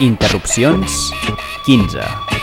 [0.00, 1.12] Interrupcions
[1.66, 2.33] 15.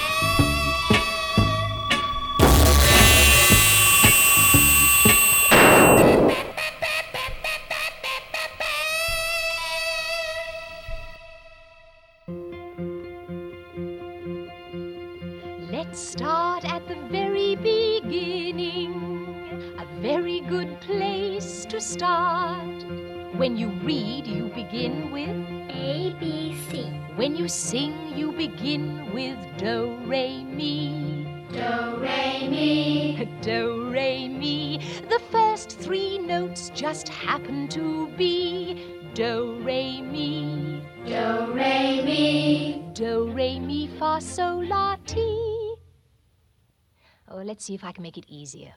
[47.62, 48.74] Let's see if I can make it easier.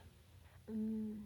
[0.70, 1.16] Mm.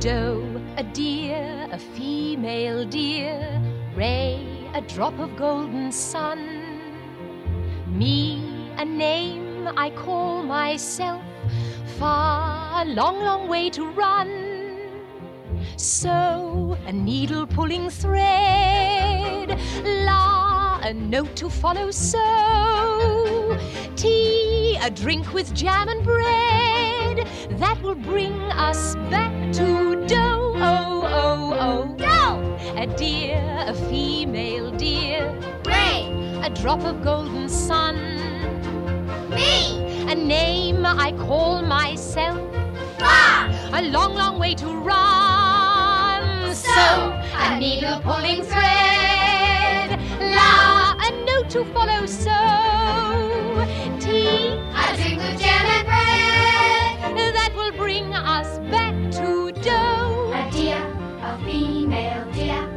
[0.00, 3.60] Do, a deer, a female deer.
[3.94, 4.40] Ray,
[4.72, 6.40] a drop of golden sun.
[7.86, 11.22] Me, a name I call myself.
[11.98, 14.30] Far, a long, long way to run.
[15.76, 19.60] So, a needle pulling thread.
[19.84, 20.45] La,
[20.86, 21.90] a note to follow.
[21.90, 23.58] So,
[23.96, 27.26] tea, a drink with jam and bread.
[27.58, 30.52] That will bring us back to dough.
[30.56, 31.96] Oh, oh, oh.
[31.96, 35.32] Do, A deer, a female deer.
[35.66, 36.06] re,
[36.44, 37.96] A drop of golden sun.
[39.30, 39.82] mi.
[40.08, 42.38] A name I call myself.
[42.98, 46.54] Fa, A long, long way to run.
[46.54, 46.80] So,
[47.44, 49.90] a needle pulling thread.
[50.20, 50.75] Note
[51.50, 52.06] to follow.
[52.06, 52.30] So,
[54.00, 57.34] tea, a drink with jam and bread.
[57.34, 60.32] that will bring us back to dough.
[60.34, 60.82] A deer,
[61.22, 62.68] a female deer.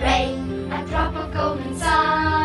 [0.00, 0.34] Ray,
[0.70, 2.41] a drop of golden sun.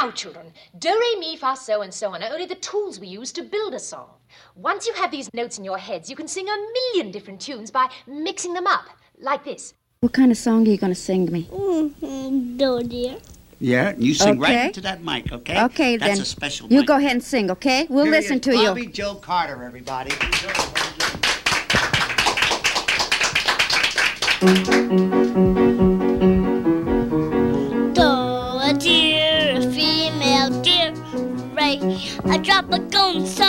[0.00, 3.08] Now, children, do, re, mi, fa, so, and so on are only the tools we
[3.08, 4.06] use to build a song.
[4.54, 6.56] Once you have these notes in your heads, you can sing a
[6.92, 8.84] million different tunes by mixing them up,
[9.18, 9.74] like this.
[9.98, 11.48] What kind of song are you going to sing to me?
[11.50, 13.16] Mm-hmm, do, dear.
[13.58, 15.64] Yeah, you sing right into that mic, okay?
[15.64, 16.22] Okay, That's then.
[16.22, 16.86] a special You mic.
[16.86, 17.88] go ahead and sing, okay?
[17.90, 18.68] We'll Here listen is to you.
[18.68, 20.12] Bobby Joe Carter, everybody.
[32.70, 33.47] A drop of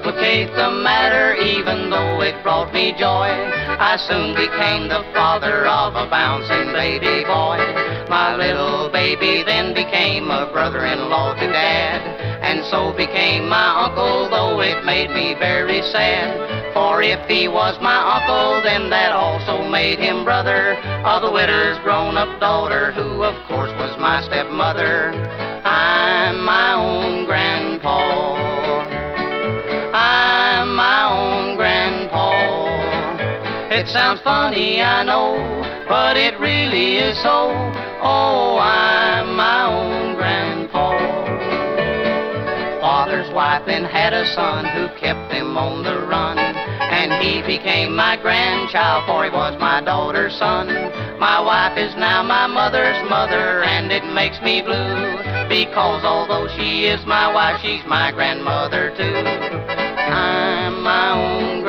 [0.00, 5.92] complicate the matter, even though it brought me joy, I soon became the father of
[5.92, 7.60] a bouncing baby boy.
[8.08, 12.00] My little baby then became a brother-in-law to dad,
[12.40, 16.72] and so became my uncle, though it made me very sad.
[16.72, 21.76] For if he was my uncle, then that also made him brother of the widow's
[21.84, 25.12] grown-up daughter, who of course was my stepmother.
[25.60, 26.69] I'm my
[33.92, 35.34] sounds funny, I know,
[35.88, 37.50] but it really is so.
[38.02, 40.94] Oh, I'm my own grandpa.
[42.80, 46.38] Father's wife then had a son who kept him on the run.
[46.38, 50.68] And he became my grandchild, for he was my daughter's son.
[51.18, 55.18] My wife is now my mother's mother, and it makes me blue.
[55.48, 59.26] Because although she is my wife, she's my grandmother too.
[60.10, 61.59] I'm my own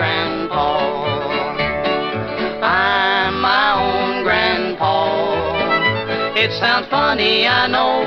[6.43, 8.01] It sounds funny, I know,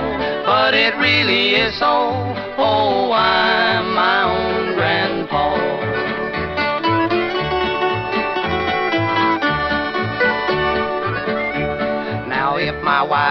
[0.45, 1.87] but it really is so.
[2.59, 4.54] Oh, I'm my own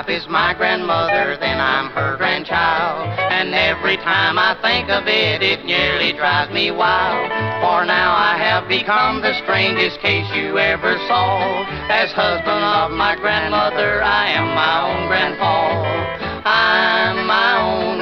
[0.04, 3.08] wife is my grandmother, then I'm her grandchild.
[3.32, 7.30] And every time I think of it, it nearly drives me wild.
[7.62, 11.64] For now I have become the strangest case you ever saw.
[11.90, 15.72] As husband of my grandmother, I am my own grandpa.
[16.46, 17.93] I'm my own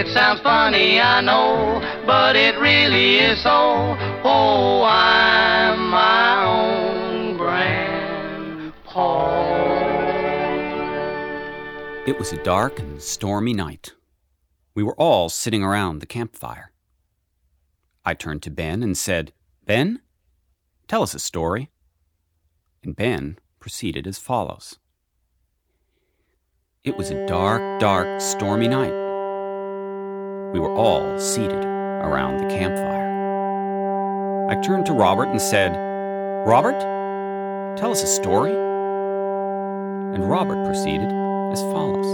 [0.00, 3.50] It sounds funny, I know, but it really is so.
[4.24, 8.96] Oh, I'm my own grandpa.
[12.06, 13.92] It was a dark and stormy night.
[14.74, 16.72] We were all sitting around the campfire.
[18.02, 19.34] I turned to Ben and said,
[19.66, 20.00] Ben,
[20.88, 21.68] tell us a story.
[22.82, 24.78] And Ben proceeded as follows
[26.84, 29.09] It was a dark, dark, stormy night.
[30.52, 34.48] We were all seated around the campfire.
[34.50, 35.76] I turned to Robert and said,
[36.44, 36.80] Robert,
[37.78, 38.52] tell us a story.
[38.52, 41.08] And Robert proceeded
[41.52, 42.06] as follows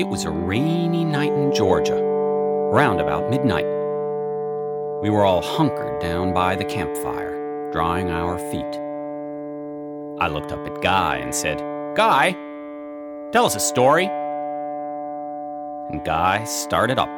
[0.00, 2.00] It was a rainy night in Georgia,
[2.72, 3.66] round about midnight.
[5.02, 8.78] We were all hunkered down by the campfire, drying our feet.
[10.22, 11.58] I looked up at Guy and said,
[11.94, 12.32] Guy,
[13.32, 14.08] tell us a story.
[16.00, 17.10] Guy started up.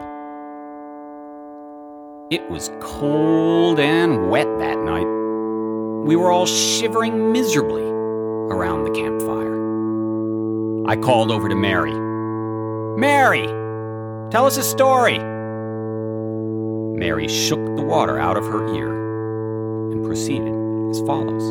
[2.32, 5.06] It was cold and wet that night.
[6.04, 10.88] We were all shivering miserably around the campfire.
[10.88, 11.92] I called over to Mary.
[12.98, 13.46] Mary,
[14.32, 15.20] tell us a story.
[16.98, 20.52] Mary shook the water out of her ear and proceeded
[20.90, 21.44] as follows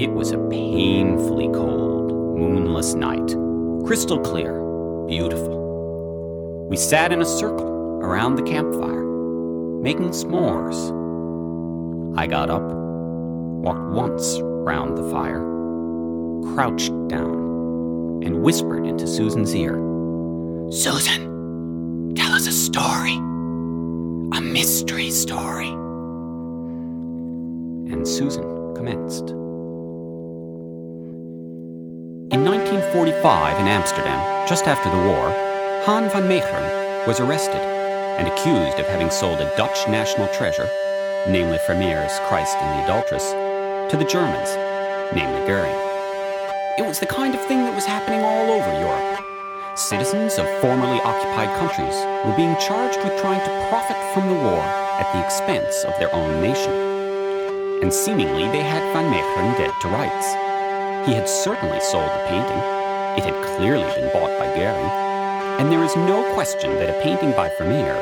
[0.00, 3.36] It was a painfully cold, moonless night,
[3.86, 4.63] crystal clear,
[5.06, 6.66] beautiful.
[6.68, 9.04] We sat in a circle around the campfire,
[9.82, 10.78] making s'mores.
[12.16, 15.42] I got up, walked once round the fire,
[16.54, 19.74] crouched down, and whispered into Susan's ear
[20.70, 25.68] Susan, tell us a story, a mystery story.
[27.92, 29.43] And Susan commenced.
[32.94, 35.26] 1945 in Amsterdam, just after the war,
[35.82, 40.70] Han van Meegeren was arrested and accused of having sold a Dutch national treasure,
[41.26, 43.34] namely Vermeer's Christ and the Adulteress,
[43.90, 44.54] to the Germans,
[45.10, 45.74] namely Goering.
[46.78, 49.18] It was the kind of thing that was happening all over Europe.
[49.74, 54.62] Citizens of formerly occupied countries were being charged with trying to profit from the war
[55.02, 56.70] at the expense of their own nation.
[57.82, 60.30] And seemingly they had Van Meegeren dead to rights.
[61.10, 62.73] He had certainly sold the painting.
[63.16, 64.90] It had clearly been bought by Goering.
[65.60, 67.94] And there is no question that a painting by Vermeer,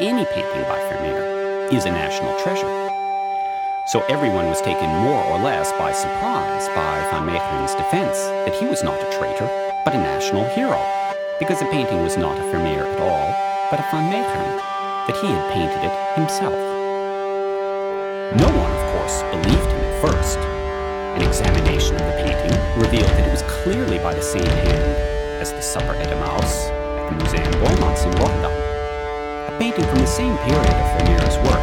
[0.00, 2.68] any painting by Vermeer, is a national treasure.
[3.86, 8.66] So everyone was taken more or less by surprise by Van Meegeren's defense that he
[8.66, 9.48] was not a traitor,
[9.86, 10.76] but a national hero,
[11.38, 13.32] because the painting was not a Vermeer at all,
[13.70, 14.60] but a Van Meegeren,
[15.08, 16.52] that he had painted it himself.
[18.36, 20.38] No one, of course, believed him at first.
[21.16, 23.37] An examination of the painting revealed that it was
[23.68, 24.96] clearly by the same hand
[25.44, 28.54] as the Supper at Emmaus at the Museum Boymans in Rotterdam.
[29.52, 31.60] A painting from the same period of Vermeer's work,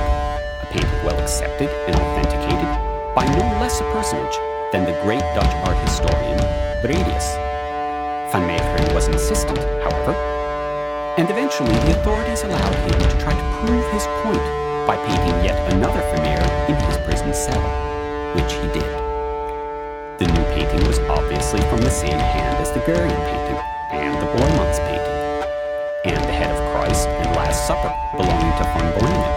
[0.61, 2.69] a painting well accepted and authenticated,
[3.17, 4.37] by no less a personage
[4.71, 6.37] than the great Dutch art historian
[6.85, 7.25] Bredius.
[8.29, 10.13] Van Meegeren was insistent, however,
[11.17, 14.45] and eventually the authorities allowed him to try to prove his point
[14.85, 17.65] by painting yet another Vermeer in his prison cell,
[18.35, 19.04] which he did.
[20.15, 23.59] The new painting was obviously from the same hand as the Goering painting
[23.91, 25.19] and the Boymans painting,
[26.07, 29.31] and the head of Christ and Last Supper belonging to Van Boehmen,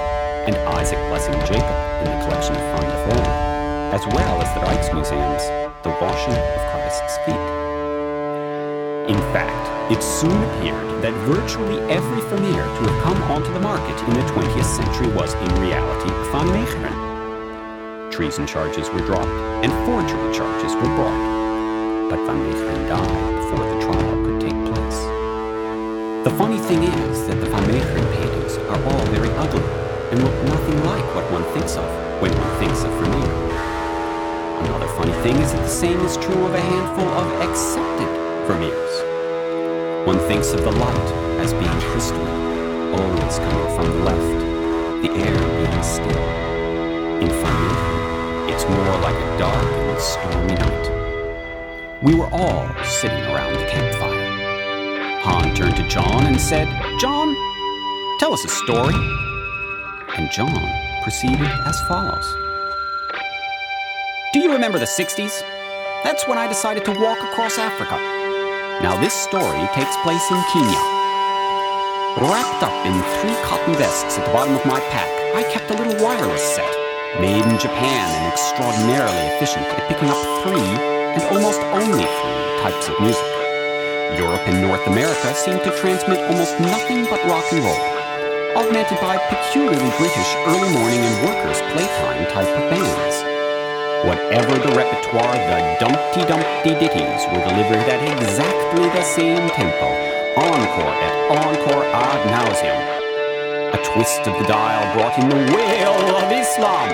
[0.47, 3.35] and Isaac blessing Jacob in the collection of Van de Voren,
[3.91, 5.51] as well as the Rijksmuseum's
[5.83, 7.43] The Washing of Christ's Feet.
[9.11, 13.99] In fact, it soon appeared that virtually every Vermeer to have come onto the market
[14.07, 17.08] in the 20th century was in reality Van Meegeren.
[18.11, 19.29] Treason charges were dropped
[19.63, 25.01] and forgery charges were brought, but Van Meegeren died before the trial could take place.
[26.25, 29.63] The funny thing is that the Van Meegeren paintings are all very ugly
[30.11, 31.85] and look nothing like what one thinks of
[32.21, 33.49] when one thinks of Vermeer.
[34.65, 38.09] Another funny thing is that the same is true of a handful of accepted
[38.49, 40.07] Vermeers.
[40.07, 41.09] One thinks of the light
[41.45, 42.27] as being crystal,
[42.97, 46.25] always coming from the left, the air being still.
[47.23, 47.98] In Vermeer,
[48.49, 52.03] it's more like a dark and stormy night.
[52.03, 55.21] We were all sitting around the campfire.
[55.23, 56.67] Han turned to John and said,
[56.99, 57.35] John,
[58.19, 58.95] tell us a story.
[60.17, 60.59] And John
[61.03, 62.27] proceeded as follows.
[64.33, 65.43] Do you remember the 60s?
[66.03, 67.97] That's when I decided to walk across Africa.
[68.83, 70.83] Now, this story takes place in Kenya.
[72.17, 75.75] Wrapped up in three cotton vests at the bottom of my pack, I kept a
[75.75, 80.69] little wireless set, made in Japan and extraordinarily efficient at picking up three,
[81.17, 83.25] and almost only three, types of music.
[84.21, 87.83] Europe and North America seem to transmit almost nothing but rock and roll,
[88.61, 93.17] augmented by peculiarly British early morning and workers' playtime type of bands.
[94.07, 99.89] Whatever the repertoire, the Dumpty Dumpty ditties were delivered at exactly the same tempo,
[100.37, 103.08] encore at encore ad nauseum.
[103.95, 106.89] Twist of the dial brought in the wail of Islam,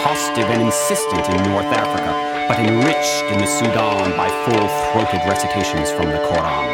[0.00, 2.12] costive and insistent in North Africa,
[2.48, 6.66] but enriched in the Sudan by full-throated recitations from the Quran.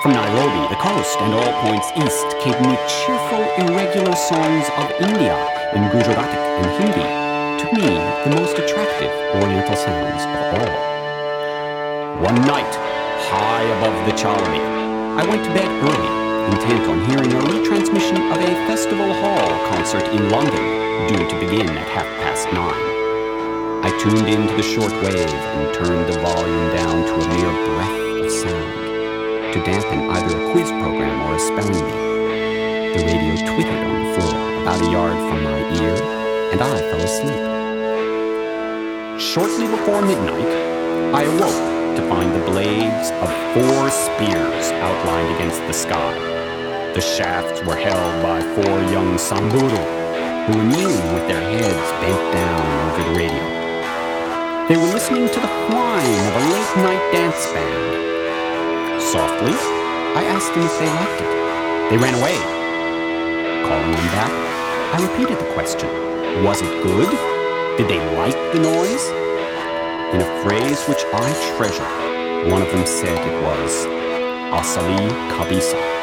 [0.00, 5.36] From Nairobi, the coast, and all points east came the cheerful, irregular songs of India
[5.76, 7.28] in Gujaratic and Hindi
[7.60, 7.92] to me
[8.24, 9.10] the most attractive
[9.42, 12.24] Oriental sounds of all.
[12.24, 12.74] One night,
[13.28, 14.62] high above the Chalbi,
[15.18, 16.17] I went to bed early,
[16.48, 20.64] intent on hearing a retransmission of a Festival Hall concert in London,
[21.08, 22.88] due to begin at half past nine.
[23.84, 28.24] I tuned into the short wave and turned the volume down to a mere breath
[28.24, 32.08] of sound, to dampen either a quiz program or a spelling bee.
[32.96, 35.96] The radio twittered on the floor about a yard from my ear,
[36.52, 37.44] and I fell asleep.
[39.20, 40.52] Shortly before midnight,
[41.14, 46.37] I awoke to find the blades of four spears outlined against the sky.
[46.98, 52.32] The shafts were held by four young Samburu, who were kneeling with their heads bent
[52.34, 53.44] down over the radio.
[54.66, 59.00] They were listening to the whine of a late night dance band.
[59.00, 59.54] Softly,
[60.18, 61.30] I asked them if they liked it.
[61.90, 62.34] They ran away.
[63.62, 64.34] Calling them back,
[64.90, 65.86] I repeated the question
[66.42, 67.10] Was it good?
[67.78, 69.06] Did they like the noise?
[70.10, 73.86] In a phrase which I treasure, one of them said it was
[74.50, 75.97] Asali Kabisa,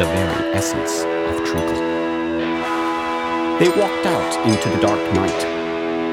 [0.00, 1.76] the very essence of treacle.
[3.60, 5.40] They walked out into the dark night.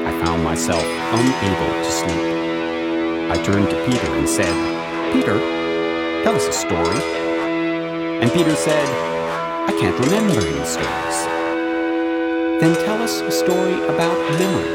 [0.04, 3.32] I found myself unable to sleep.
[3.32, 4.52] I turned to Peter and said,
[5.14, 5.38] Peter,
[6.22, 7.00] tell us a story.
[8.20, 8.86] And Peter said,
[9.70, 11.18] I can't remember any stories.
[12.60, 14.68] Then tell us a story about memory.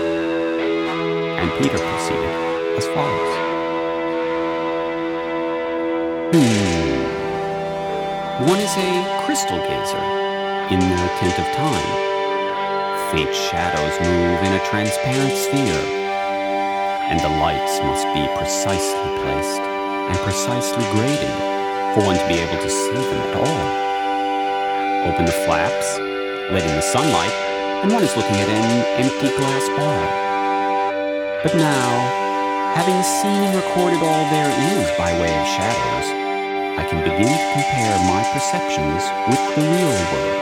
[1.37, 2.33] And Peter proceeded
[2.79, 3.33] as follows.
[6.33, 6.72] Hmm.
[8.43, 10.03] One is a crystal gazer
[10.67, 11.91] in the tent of time.
[13.15, 15.79] Faint shadows move in a transparent sphere,
[17.07, 21.31] and the lights must be precisely placed and precisely graded
[21.95, 23.63] for one to be able to see them at all.
[25.07, 25.95] Open the flaps,
[26.51, 27.31] let in the sunlight,
[27.79, 30.11] and one is looking at an empty glass bottle.
[31.47, 36.22] But now, having seen and recorded all there is by way of shadows,
[36.73, 40.41] I can begin to compare my perceptions with the real world.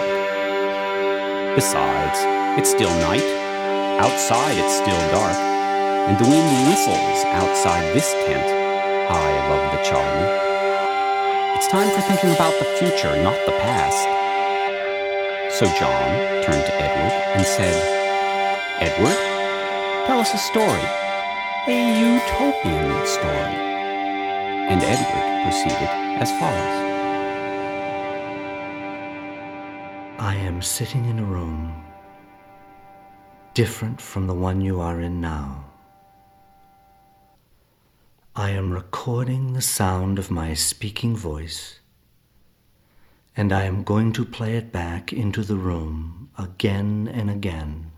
[1.56, 2.24] Besides,
[2.58, 3.28] it's still night,
[4.00, 5.36] outside it's still dark,
[6.08, 8.48] and the wind whistles outside this tent,
[9.12, 10.26] high above the Chalbi.
[11.58, 14.08] It's time for thinking about the future, not the past.
[15.60, 16.08] So John
[16.48, 17.76] turned to Edward and said,
[18.80, 19.20] Edward,
[20.08, 20.88] Tell us a story,
[21.68, 23.56] a utopian story.
[24.72, 26.78] And Edward proceeded as follows
[30.20, 31.84] I am sitting in a room
[33.56, 35.66] different from the one you are in now.
[38.36, 41.80] I am recording the sound of my speaking voice,
[43.36, 47.92] and I am going to play it back into the room again and again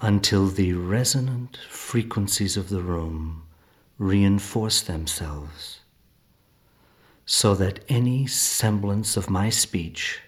[0.00, 3.42] until the resonant frequencies of the room
[3.98, 5.75] reinforce themselves
[7.26, 10.20] so that any semblance of my speech,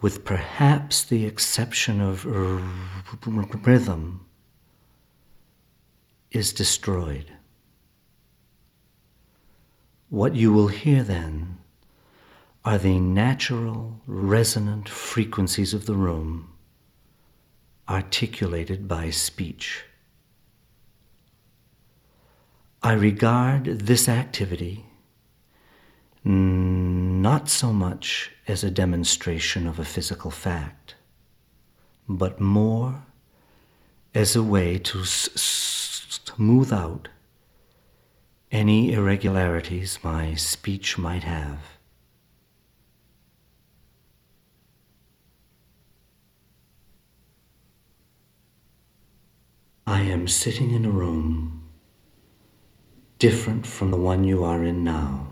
[0.00, 4.24] with perhaps the exception of rhythm,
[6.30, 7.30] is destroyed.
[10.08, 11.58] What you will hear then
[12.64, 16.54] are the natural resonant frequencies of the room
[17.88, 19.84] articulated by speech.
[22.82, 24.86] I regard this activity
[26.24, 30.94] not so much as a demonstration of a physical fact,
[32.08, 33.02] but more
[34.14, 37.08] as a way to smooth out
[38.50, 41.58] any irregularities my speech might have.
[49.86, 51.68] I am sitting in a room
[53.18, 55.29] different from the one you are in now.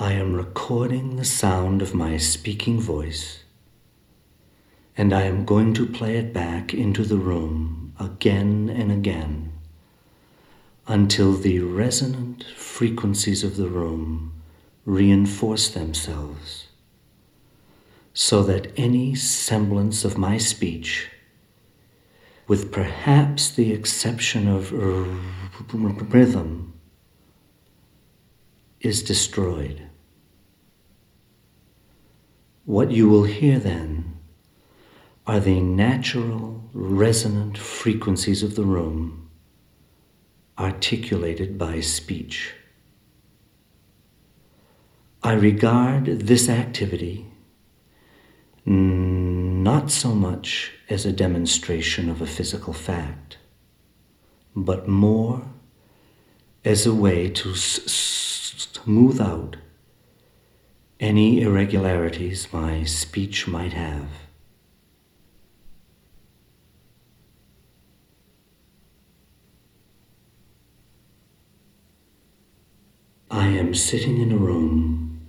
[0.00, 3.42] I am recording the sound of my speaking voice,
[4.96, 9.54] and I am going to play it back into the room again and again
[10.86, 14.34] until the resonant frequencies of the room
[14.84, 16.68] reinforce themselves
[18.14, 21.08] so that any semblance of my speech
[22.46, 26.72] with perhaps the exception of rhythm,
[28.80, 29.87] is destroyed.
[32.68, 34.18] What you will hear then
[35.26, 39.30] are the natural resonant frequencies of the room
[40.58, 42.52] articulated by speech.
[45.22, 47.32] I regard this activity
[48.66, 53.38] not so much as a demonstration of a physical fact,
[54.54, 55.42] but more
[56.66, 59.56] as a way to smooth out
[61.00, 64.08] any irregularities my speech might have.
[73.30, 75.28] I am sitting in a room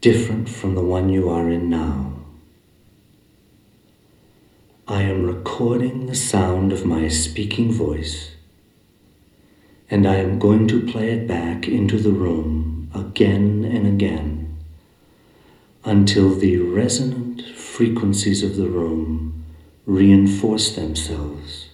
[0.00, 2.12] different from the one you are in now.
[4.86, 8.36] I am recording the sound of my speaking voice,
[9.90, 14.56] and I am going to play it back into the room again and again
[15.84, 19.44] until the resonant frequencies of the room
[19.86, 21.68] reinforce themselves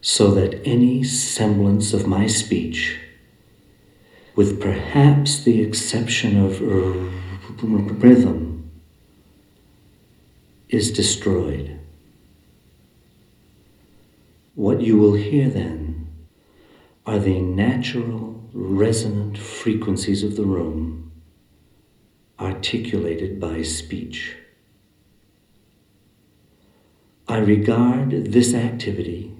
[0.00, 3.00] so that any semblance of my speech,
[4.36, 6.60] with perhaps the exception of
[8.02, 8.70] rhythm,
[10.68, 11.78] is destroyed.
[14.54, 16.06] What you will hear then
[17.06, 21.10] are the natural resonant frequencies of the room
[22.38, 24.36] articulated by speech.
[27.26, 29.32] I regard this activity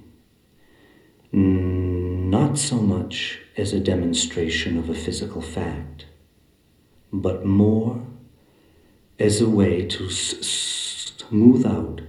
[1.33, 6.07] not so much as a demonstration of a physical fact,
[7.13, 8.05] but more
[9.21, 12.01] as a way to smooth out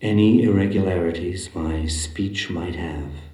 [0.00, 3.29] any irregularities my speech might have.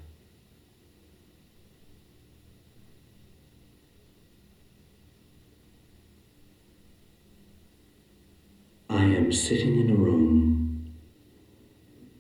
[8.89, 10.93] I am sitting in a room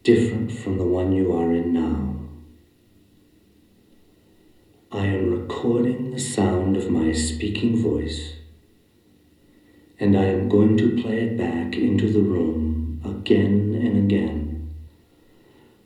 [0.03, 2.17] different from the one you are in now.
[4.91, 8.35] I am recording the sound of my speaking voice
[10.01, 14.75] and I am going to play it back into the room again and again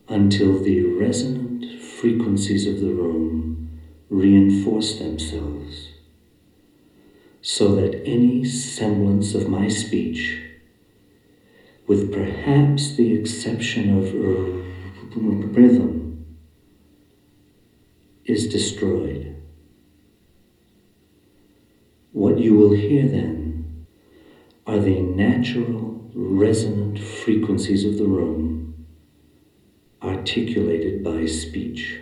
[0.08, 5.90] until the resonant frequencies of the room reinforce themselves
[7.42, 10.49] so that any semblance of my speech,
[11.90, 15.20] with perhaps the exception of uh,
[15.58, 16.24] rhythm,
[18.24, 19.34] is destroyed.
[22.12, 23.86] What you will hear then
[24.68, 28.86] are the natural resonant frequencies of the room
[30.00, 31.98] articulated by speech.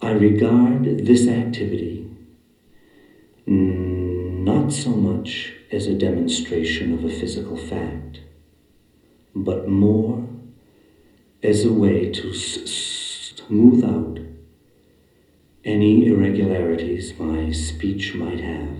[0.00, 2.10] I regard this activity
[3.46, 8.20] not so much as a demonstration of a physical fact,
[9.34, 10.28] but more
[11.42, 14.18] as a way to smooth out
[15.64, 18.76] any irregularities my speech might have.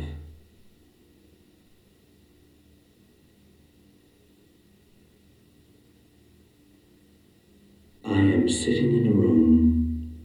[8.05, 10.25] I am sitting in a room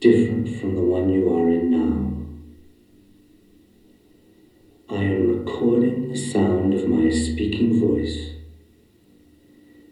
[0.00, 2.17] different from the one you are in now.
[4.90, 8.30] I am recording the sound of my speaking voice,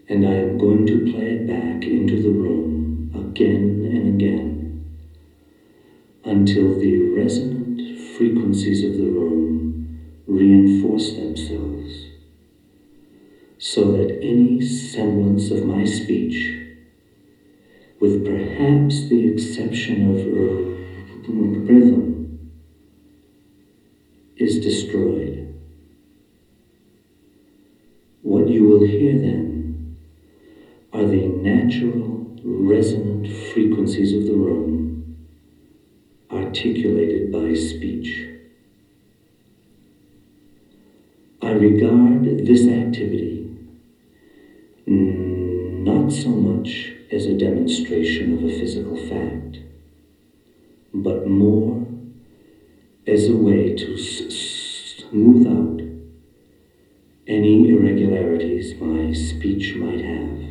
[0.09, 4.87] and I am going to play it back into the room again and again
[6.25, 12.07] until the resonant frequencies of the room reinforce themselves
[13.59, 16.57] so that any semblance of my speech,
[18.01, 20.25] with perhaps the exception of
[21.69, 22.16] rhythm,
[24.37, 25.55] is destroyed.
[28.23, 29.97] What you will hear then
[30.93, 35.17] are the natural resonant frequencies of the room
[36.31, 38.29] articulated by speech.
[41.43, 43.37] I regard this activity
[44.87, 49.59] not so much as a demonstration of a physical fact,
[50.93, 51.86] but more
[53.07, 55.81] as a way to smooth out
[57.29, 60.46] any irregularities my speech might have.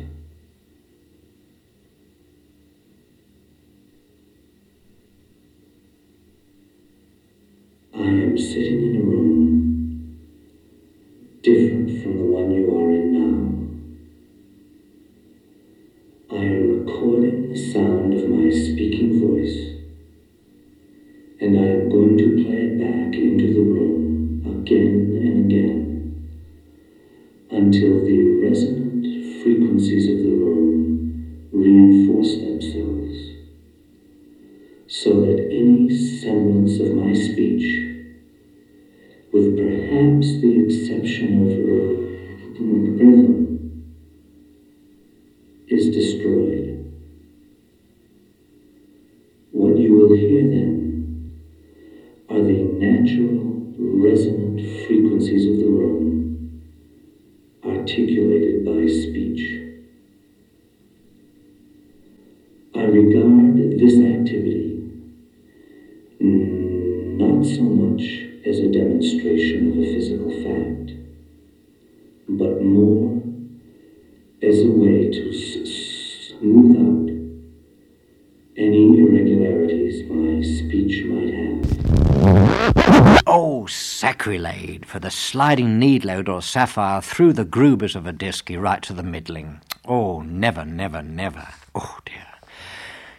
[84.26, 88.92] Sacrilege for the sliding needload or sapphire through the grubers of a disky right to
[88.92, 89.60] the middling.
[89.84, 91.46] Oh, never, never, never.
[91.76, 92.25] Oh, dear.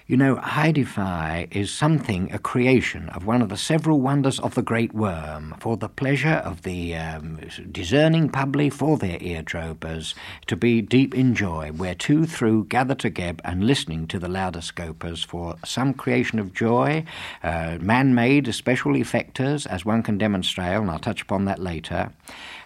[0.10, 4.62] You know, Hi-Fi is something, a creation of one of the several wonders of the
[4.62, 10.14] great worm, for the pleasure of the um, discerning public for their eardropers,
[10.46, 14.62] to be deep in joy, where two through gather together and listening to the louder
[14.62, 17.04] scopers for some creation of joy,
[17.44, 22.14] uh, man-made special effectors, as one can demonstrate, and I'll touch upon that later,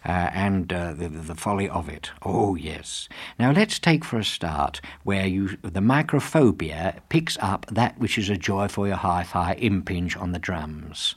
[0.04, 2.12] and uh, the, the folly of it.
[2.24, 3.08] Oh, yes.
[3.38, 8.30] Now let's take for a start where you the microphobia picks up that which is
[8.30, 11.16] a joy for your hi-fi impinge on the drums.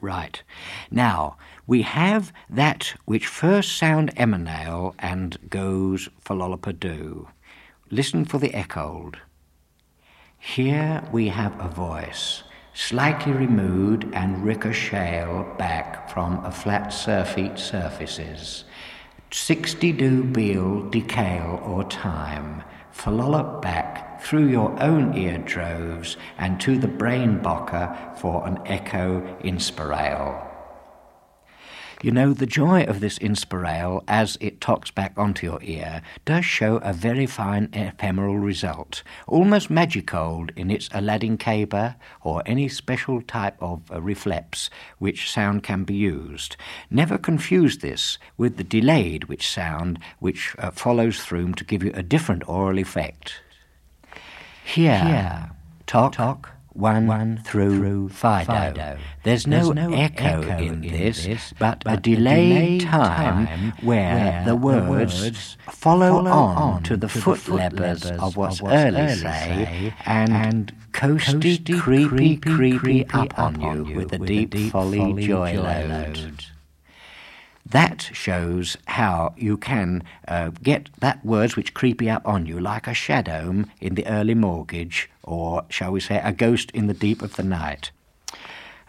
[0.00, 0.42] Right.
[0.90, 1.36] Now,
[1.66, 7.28] we have that which first sound emanale and goes for lollapaloo.
[7.90, 9.20] Listen for the echoed.
[10.38, 12.42] Here we have a voice,
[12.74, 15.24] slightly removed and ricochet
[15.56, 18.64] back from a flat surfeit surfaces.
[19.30, 26.78] Sixty do beal decale or time, flollop back through your own ear droves and to
[26.78, 30.53] the brain bocker for an echo inspirale.
[32.04, 36.44] You know, the joy of this inspirale as it talks back onto your ear does
[36.44, 43.22] show a very fine ephemeral result, almost magicold in its Aladdin caber or any special
[43.22, 46.58] type of uh, reflex which sound can be used.
[46.90, 51.92] Never confuse this with the delayed which sound which uh, follows through to give you
[51.94, 53.40] a different oral effect.
[54.62, 55.52] Here,
[55.86, 58.98] talk, talk, one, through, Fido.
[59.22, 66.96] There's no, echo, in, this, but, a delayed time, where, the words, follow, on, to
[66.96, 74.12] the foot leathers of what's early say, and, coasty, creepy, creepy up on you with
[74.12, 76.44] a deep folly joy load.
[77.66, 82.86] That shows how you can uh, get that words which creepy up on you like
[82.86, 87.22] a shadow in the early mortgage, or shall we say, a ghost in the deep
[87.22, 87.90] of the night.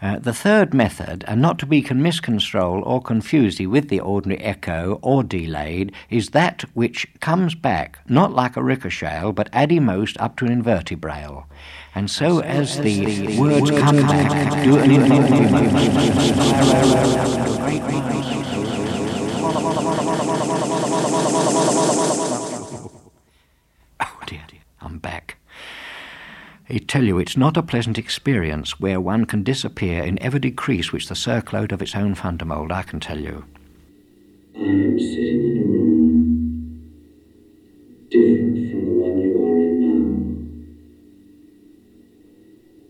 [0.02, 4.98] Uh, the third method, and not to be misconstrued or confused with the ordinary echo
[5.00, 10.36] or delayed, is that which comes back not like a ricochet, but addy most up
[10.36, 11.46] to an invertebrale.
[11.94, 14.90] And so, as, the, words come back, do an
[23.98, 24.42] Oh dear,
[24.82, 25.38] I'm back.
[26.68, 30.90] I tell you, it's not a pleasant experience where one can disappear in ever decrease
[30.90, 33.44] which the circload of its own fundamold, I can tell you.
[34.56, 36.82] I am sitting in a room
[38.10, 39.74] different from the one you are in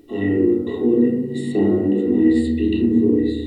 [0.09, 0.17] now.
[0.17, 3.39] I am recording the sound of my speaking voice,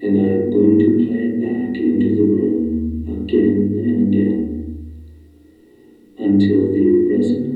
[0.00, 4.48] and I am going to play it back into the room again and again
[6.16, 7.55] until the resonant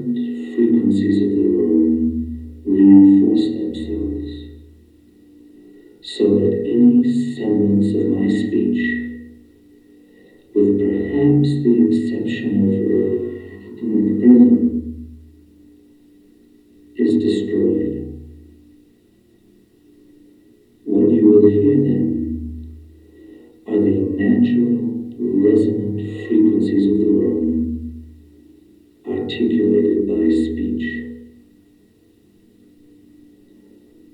[26.31, 27.40] frequencies of the room
[29.31, 30.87] articulated by speech.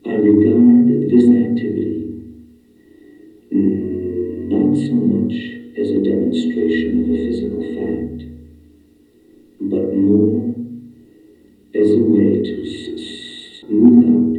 [0.05, 2.05] I regard this activity
[3.51, 5.33] mm, not so much
[5.81, 8.21] as a demonstration of a physical fact,
[9.59, 10.53] but more
[11.75, 12.57] as a way to
[13.57, 14.37] smooth out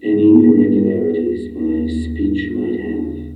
[0.00, 3.34] any irregularities my speech might have.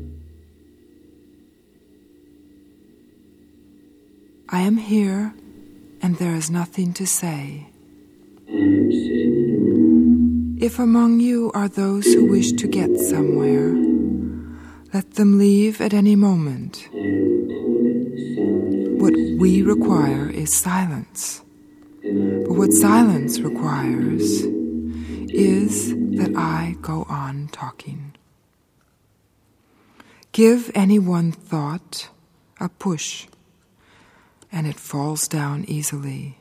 [4.50, 5.34] I am here
[6.02, 7.68] and there is nothing to say.
[10.60, 13.74] If among you are those who wish to get somewhere,
[14.92, 16.88] let them leave at any moment.
[19.00, 21.42] What we require is silence.
[22.02, 24.42] But what silence requires
[25.30, 28.14] is that I go on talking.
[30.32, 32.08] Give any one thought
[32.60, 33.26] a push
[34.50, 36.38] and it falls down easily.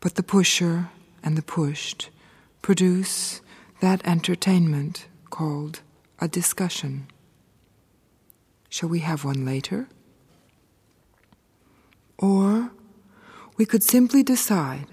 [0.00, 0.90] But the pusher
[1.22, 2.10] and the pushed
[2.62, 3.40] produce
[3.80, 5.80] that entertainment called
[6.20, 7.06] a discussion.
[8.68, 9.88] Shall we have one later?
[12.18, 12.70] Or
[13.56, 14.86] we could simply decide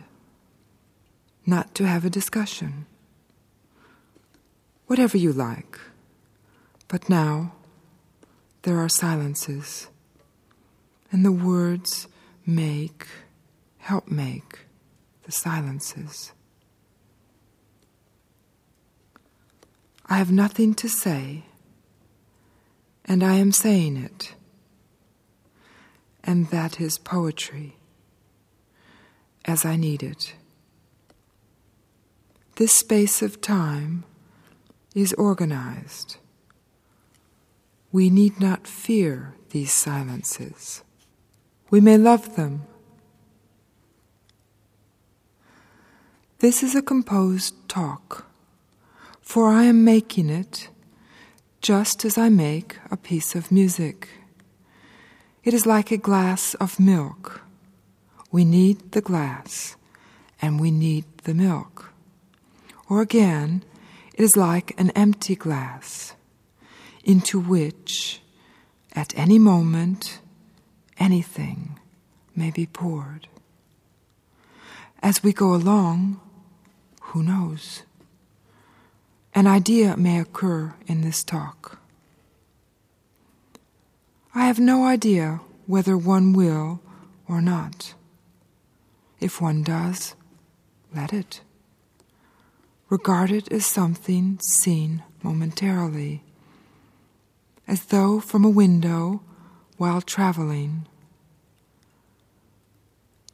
[1.45, 2.85] not to have a discussion.
[4.87, 5.79] Whatever you like.
[6.87, 7.53] But now
[8.63, 9.87] there are silences
[11.11, 12.07] and the words
[12.45, 13.05] make,
[13.77, 14.59] help make
[15.23, 16.31] the silences.
[20.05, 21.45] I have nothing to say,
[23.05, 24.35] and I am saying it,
[26.23, 27.77] and that is poetry
[29.45, 30.33] as I need it.
[32.55, 34.03] This space of time
[34.93, 36.17] is organized.
[37.91, 40.83] We need not fear these silences.
[41.71, 42.63] We may love them.
[46.39, 48.25] This is a composed talk,
[49.21, 50.67] for I am making it
[51.61, 54.09] just as I make a piece of music.
[55.45, 57.41] It is like a glass of milk.
[58.31, 59.77] We need the glass
[60.41, 61.93] and we need the milk.
[62.89, 63.63] Or again,
[64.13, 66.15] it is like an empty glass
[67.05, 68.21] into which,
[68.93, 70.20] at any moment,
[71.01, 71.79] anything
[72.35, 73.27] may be poured.
[75.01, 76.21] As we go along,
[77.09, 77.81] who knows?
[79.33, 81.79] An idea may occur in this talk.
[84.35, 86.79] I have no idea whether one will
[87.27, 87.95] or not.
[89.19, 90.13] If one does,
[90.95, 91.41] let it.
[92.89, 96.23] Regard it as something seen momentarily,
[97.67, 99.21] as though from a window
[99.77, 100.85] while traveling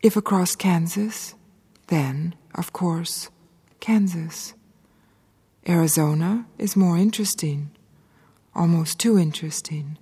[0.08, 1.36] if across Kansas,
[1.88, 3.30] then of course,
[3.82, 4.54] Kansas.
[5.68, 7.72] Arizona is more interesting,
[8.56, 9.98] almost too interesting,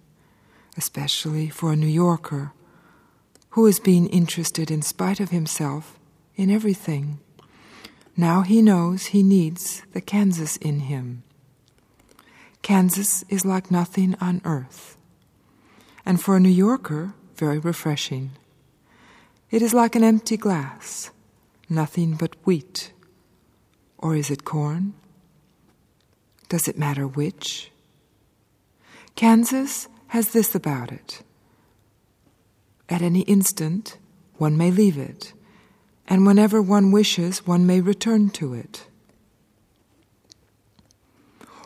[0.78, 2.54] especially for a New Yorker
[3.50, 5.98] who has been interested in spite of himself
[6.36, 7.20] in everything.
[8.16, 11.24] Now he knows he needs the Kansas in him.
[12.62, 14.98] Kansas is like nothing on earth,
[16.06, 18.34] and for a New Yorker, very refreshing.
[19.56, 21.12] It is like an empty glass,
[21.70, 22.92] nothing but wheat.
[23.98, 24.96] Or is it corn?
[26.50, 27.72] Does it matter which?
[29.16, 31.22] Kansas has this about it.
[32.90, 33.98] At any instant,
[34.36, 35.32] one may leave it,
[36.06, 38.88] and whenever one wishes, one may return to it.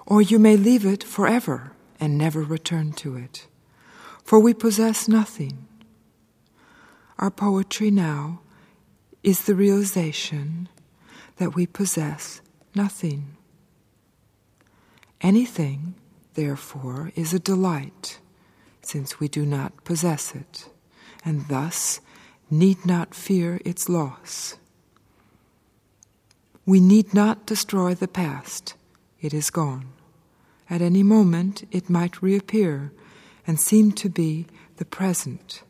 [0.05, 3.47] Or you may leave it forever and never return to it,
[4.23, 5.65] for we possess nothing.
[7.19, 8.39] Our poetry now
[9.23, 10.69] is the realization
[11.35, 12.39] that we possess
[12.73, 13.35] nothing.
[15.19, 15.95] Anything,
[16.35, 18.19] therefore, is a delight,
[18.81, 20.69] since we do not possess it,
[21.25, 21.99] and thus
[22.49, 24.55] need not fear its loss.
[26.65, 28.75] We need not destroy the past,
[29.19, 29.89] it is gone.
[30.69, 32.93] At any moment it might reappear
[33.45, 34.45] and seem to be
[34.77, 35.63] the present.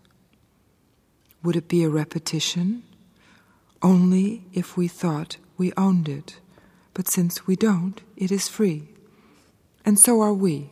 [1.43, 2.84] Would it be a repetition?
[3.82, 6.39] Only if we thought we owned it,
[6.93, 8.89] but since we don't, it is free.
[9.86, 10.69] And so are we.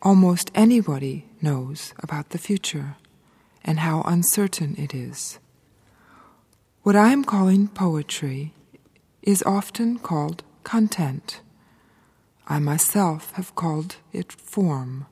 [0.00, 2.96] Almost anybody knows about the future
[3.64, 5.40] and how uncertain it is.
[6.84, 8.54] What I am calling poetry
[9.22, 11.40] is often called content.
[12.46, 15.06] I myself have called it form.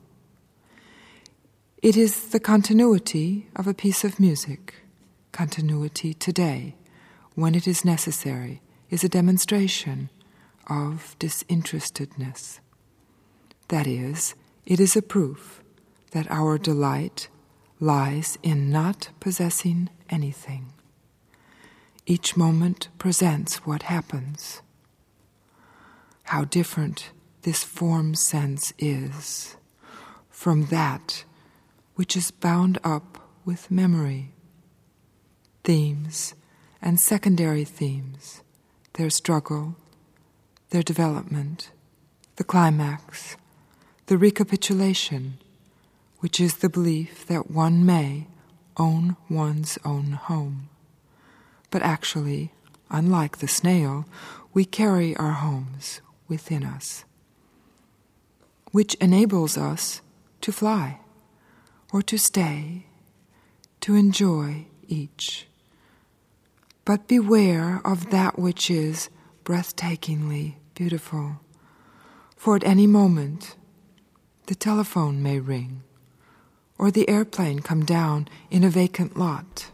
[1.83, 4.73] It is the continuity of a piece of music.
[5.31, 6.75] Continuity today,
[7.35, 10.09] when it is necessary, is a demonstration
[10.67, 12.61] of disinterestedness.
[13.67, 14.33] That is,
[14.65, 15.61] it is a proof
[16.13, 17.29] that our delight
[17.79, 20.73] lies in not possessing anything.
[22.07, 24.63] Each moment presents what happens.
[26.23, 27.11] How different
[27.43, 29.57] this form sense is
[30.31, 31.23] from that
[31.97, 34.31] which is bound up with memory.
[35.63, 36.35] Themes
[36.79, 38.43] and secondary themes,
[38.93, 39.75] their struggle,
[40.69, 41.71] their development,
[42.35, 43.35] the climax,
[44.05, 45.39] the recapitulation,
[46.19, 48.27] which is the belief that one may
[48.77, 50.69] own one's own home.
[51.71, 52.53] But actually,
[52.91, 54.05] unlike the snail,
[54.53, 57.05] we carry our homes within us,
[58.71, 60.01] which enables us
[60.41, 60.99] to fly
[61.91, 62.85] or to stay,
[63.81, 65.47] to enjoy each.
[66.85, 69.09] But beware of that which is
[69.43, 71.39] breathtakingly beautiful,
[72.35, 73.55] for at any moment
[74.47, 75.83] the telephone may ring
[76.77, 79.71] or the airplane come down in a vacant lot.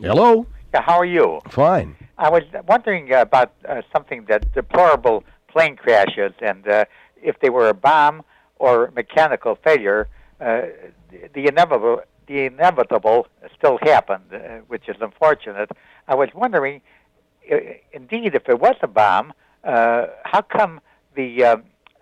[0.00, 0.46] Hello.
[0.74, 1.40] Yeah, how are you?
[1.48, 1.96] Fine.
[2.18, 6.84] I was wondering about uh, something that deplorable plane crashes, and uh,
[7.22, 8.22] if they were a bomb
[8.58, 10.08] or mechanical failure,
[10.40, 10.62] uh,
[11.10, 15.70] the, the inevitable the inevitable still happened, uh, which is unfortunate.
[16.08, 16.80] I was wondering,
[17.52, 17.56] uh,
[17.92, 20.80] indeed, if it was a bomb, uh, how come
[21.14, 21.56] the uh,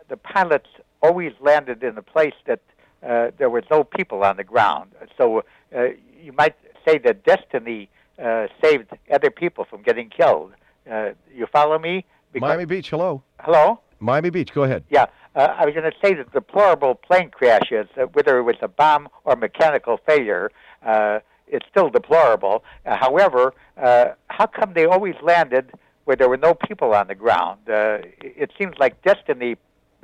[0.09, 0.69] the pilots
[1.03, 2.61] always landed in a place that
[3.07, 4.93] uh, there was no people on the ground?
[5.19, 5.45] So
[5.77, 5.89] uh,
[6.23, 7.89] you might say that destiny
[8.23, 10.53] uh, saved other people from getting killed.
[10.91, 12.05] Uh, you follow me?
[12.33, 13.23] Because- Miami Beach, hello.
[13.41, 13.81] Hello.
[14.01, 14.85] Miami Beach, go ahead.
[14.91, 18.57] Yeah, uh, I was going to say that deplorable plane crashes, uh, whether it was
[18.63, 20.51] a bomb or mechanical failure,
[20.85, 22.65] uh, it's still deplorable.
[22.87, 25.73] Uh, however, uh, how come they always landed
[26.05, 27.59] where there were no people on the ground?
[27.69, 29.57] Uh, it seems like destiny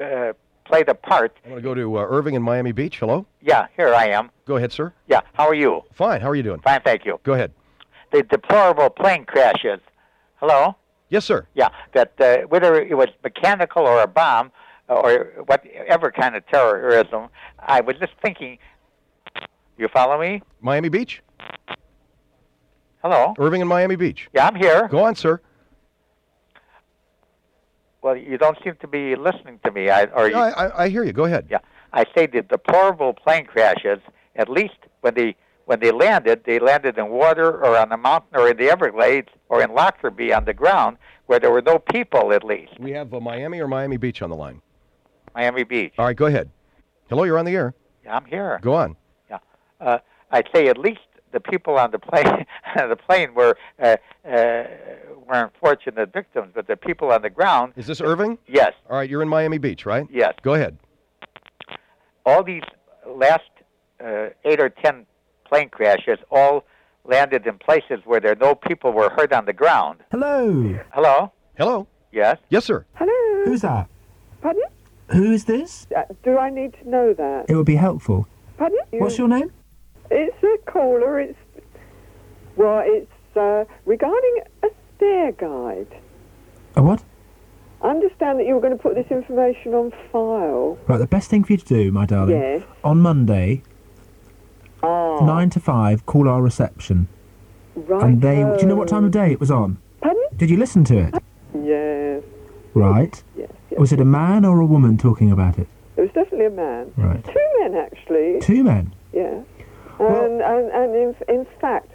[0.03, 0.33] uh,
[0.65, 1.37] played a part.
[1.45, 2.99] I want to go to uh, Irving in Miami Beach.
[2.99, 3.27] Hello.
[3.41, 4.31] Yeah, here I am.
[4.47, 4.93] Go ahead, sir.
[5.07, 5.83] Yeah, how are you?
[5.95, 6.21] Fine.
[6.21, 6.61] How are you doing?
[6.61, 7.21] Fine, thank you.
[7.23, 7.53] Go ahead.
[8.13, 9.81] The deplorable plane crashes.
[10.37, 10.77] Hello?
[11.09, 11.47] Yes, sir.
[11.55, 14.53] Yeah, that uh, whether it was mechanical or a bomb
[14.91, 17.29] or whatever kind of terrorism,
[17.59, 18.59] I was just thinking.
[19.79, 20.43] You follow me?
[20.61, 21.23] Miami Beach.
[23.03, 23.35] Hello.
[23.39, 24.29] Irving in Miami Beach.
[24.35, 24.89] Yeah, I'm here.
[24.89, 25.41] Go on, sir.
[28.03, 29.89] Well, you don't seem to be listening to me.
[29.89, 31.13] I, or you, I, I, I hear you.
[31.13, 31.47] Go ahead.
[31.51, 31.59] Yeah,
[31.93, 34.01] I say the deplorable plane crashes.
[34.37, 35.35] At least when they
[35.65, 39.29] when they landed, they landed in water or on a mountain or in the Everglades
[39.49, 42.33] or in Lockerbie on the ground where there were no people.
[42.33, 44.61] At least We have uh, Miami or Miami Beach on the line.
[45.35, 45.93] Miami Beach.
[45.99, 46.51] All right, go ahead.
[47.09, 47.75] Hello, you're on the air.
[48.05, 48.59] Yeah, I'm here.
[48.63, 48.97] Go on.
[49.29, 49.39] Yeah,
[49.81, 49.99] uh,
[50.31, 51.01] I'd say at least
[51.33, 54.65] the people on the plane the plane were uh, uh,
[55.27, 57.73] were unfortunate victims, but the people on the ground.
[57.77, 58.39] Is this Irving?
[58.47, 60.07] Yes, All right, you're in Miami Beach, right?
[60.11, 60.35] yes.
[60.43, 60.77] Go ahead.
[62.27, 62.63] All these
[63.07, 63.43] last
[64.05, 65.07] uh, eight or ten
[65.47, 66.65] plane crashes all
[67.05, 70.01] landed in places where there no people were hurt on the ground.
[70.11, 70.79] Hello.
[70.93, 71.33] Hello.
[71.57, 71.87] Hello.
[72.13, 72.37] Yes.
[72.51, 72.85] Yes, sir.
[72.95, 73.45] Hello.
[73.45, 73.89] Who's that?
[74.43, 74.63] Pardon?
[75.13, 75.87] Who is this?
[75.97, 77.47] Uh, do I need to know that?
[77.49, 78.27] It would be helpful.
[78.59, 78.79] Pardon?
[78.93, 79.53] What's your name?
[80.11, 81.21] It's a caller.
[81.21, 81.39] It's
[82.57, 85.87] well, it's uh, regarding a stair guide.
[86.77, 87.03] A what?
[87.83, 90.79] I understand that you were going to put this information on file.
[90.87, 92.63] Right, the best thing for you to do, my darling, Yes.
[92.85, 93.63] on Monday,
[94.83, 95.25] Ah.
[95.25, 97.09] nine to five, call our reception.
[97.75, 98.03] Right.
[98.03, 99.79] And they, do you know what time of day it was on?
[100.03, 100.23] Pardon?
[100.37, 101.15] Did you listen to it?
[101.65, 102.23] Yes.
[102.75, 103.23] Right.
[103.37, 103.51] Yes.
[103.81, 105.67] Was it a man or a woman talking about it?
[105.97, 106.93] It was definitely a man.
[106.99, 107.25] Right.
[107.25, 108.39] Two men, actually.
[108.43, 108.95] Two men.
[109.11, 109.41] Yeah.
[109.99, 111.91] And, and, and in, in fact,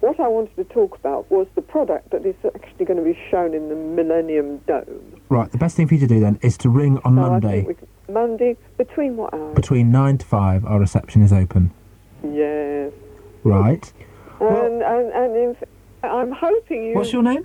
[0.00, 3.18] what I wanted to talk about was the product that is actually going to be
[3.30, 5.20] shown in the Millennium Dome.
[5.28, 7.64] Right, the best thing for you to do then is to ring on So Monday
[7.64, 9.54] can- Monday, between what hours?
[9.54, 10.64] between nine to five.
[10.64, 11.72] Our reception is open.
[12.24, 12.90] Yes.
[13.44, 13.92] Right.
[14.40, 15.56] And, and, and in,
[16.02, 16.94] I'm hoping you...
[16.94, 17.44] What's your name?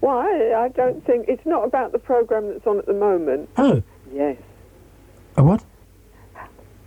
[0.00, 0.52] Why?
[0.54, 1.26] I don't think...
[1.28, 3.48] It's not about the programme that's on at the moment.
[3.56, 3.82] Oh,
[4.12, 4.36] Yes.
[5.36, 5.64] a what?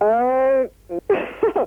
[0.02, 0.66] Uh,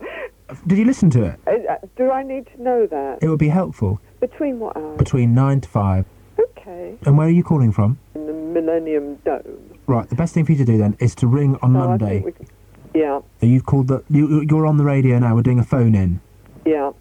[0.67, 1.41] Did you listen to it?
[1.47, 3.19] uh, do I need to know that?
[3.23, 4.99] It would be helpful Between what hours?
[4.99, 6.05] between nine to five.
[6.39, 6.97] Okay.
[7.07, 7.99] And where are you calling from?
[8.15, 9.79] In the Millennium Dome.
[9.87, 11.87] Right, the best thing for you to do then is to ring on So I
[11.87, 12.07] Monday.
[12.23, 12.47] think we can-
[12.95, 13.21] Yeah.
[13.41, 14.03] You've called the.
[14.11, 15.35] You, you're on the radio now.
[15.35, 16.21] We're doing a phone in.
[16.65, 16.93] Yeah.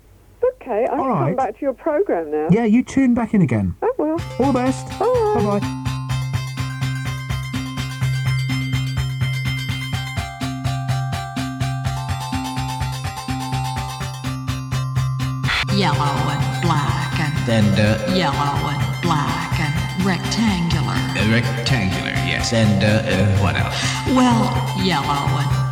[0.53, 2.47] Okay, I'll All come back to your programme now.
[2.51, 3.75] Yeah, you tune back in again.
[3.81, 4.19] I will.
[4.39, 4.87] All the best.
[4.99, 5.81] Bye bye.
[15.73, 20.95] Yellow and black and And uh, yellow and black and rectangular.
[20.95, 22.53] uh, rectangular, yes.
[22.53, 23.75] And uh, uh, what else?
[24.15, 24.45] Well,
[24.85, 25.64] yellow and black and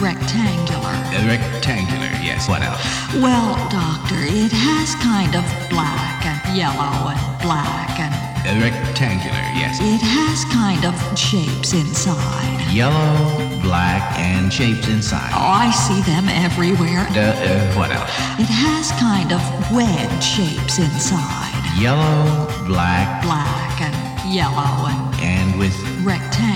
[0.00, 0.94] rectangular.
[1.12, 2.48] Uh, rectangular, yes.
[2.48, 2.80] What else?
[3.14, 8.12] Well, doctor, it has kind of black and yellow and black and
[8.42, 9.78] Uh, rectangular, yes.
[9.80, 12.58] it has kind of shapes inside.
[12.72, 15.30] Yellow, black, and shapes inside.
[15.34, 17.06] Oh, I see them everywhere.
[17.12, 18.10] Uh, uh, what else?
[18.40, 19.40] It has kind of
[19.70, 21.52] wedge shapes inside.
[21.78, 23.94] Yellow, black, Black and
[24.34, 26.51] yellow and and with rectangular.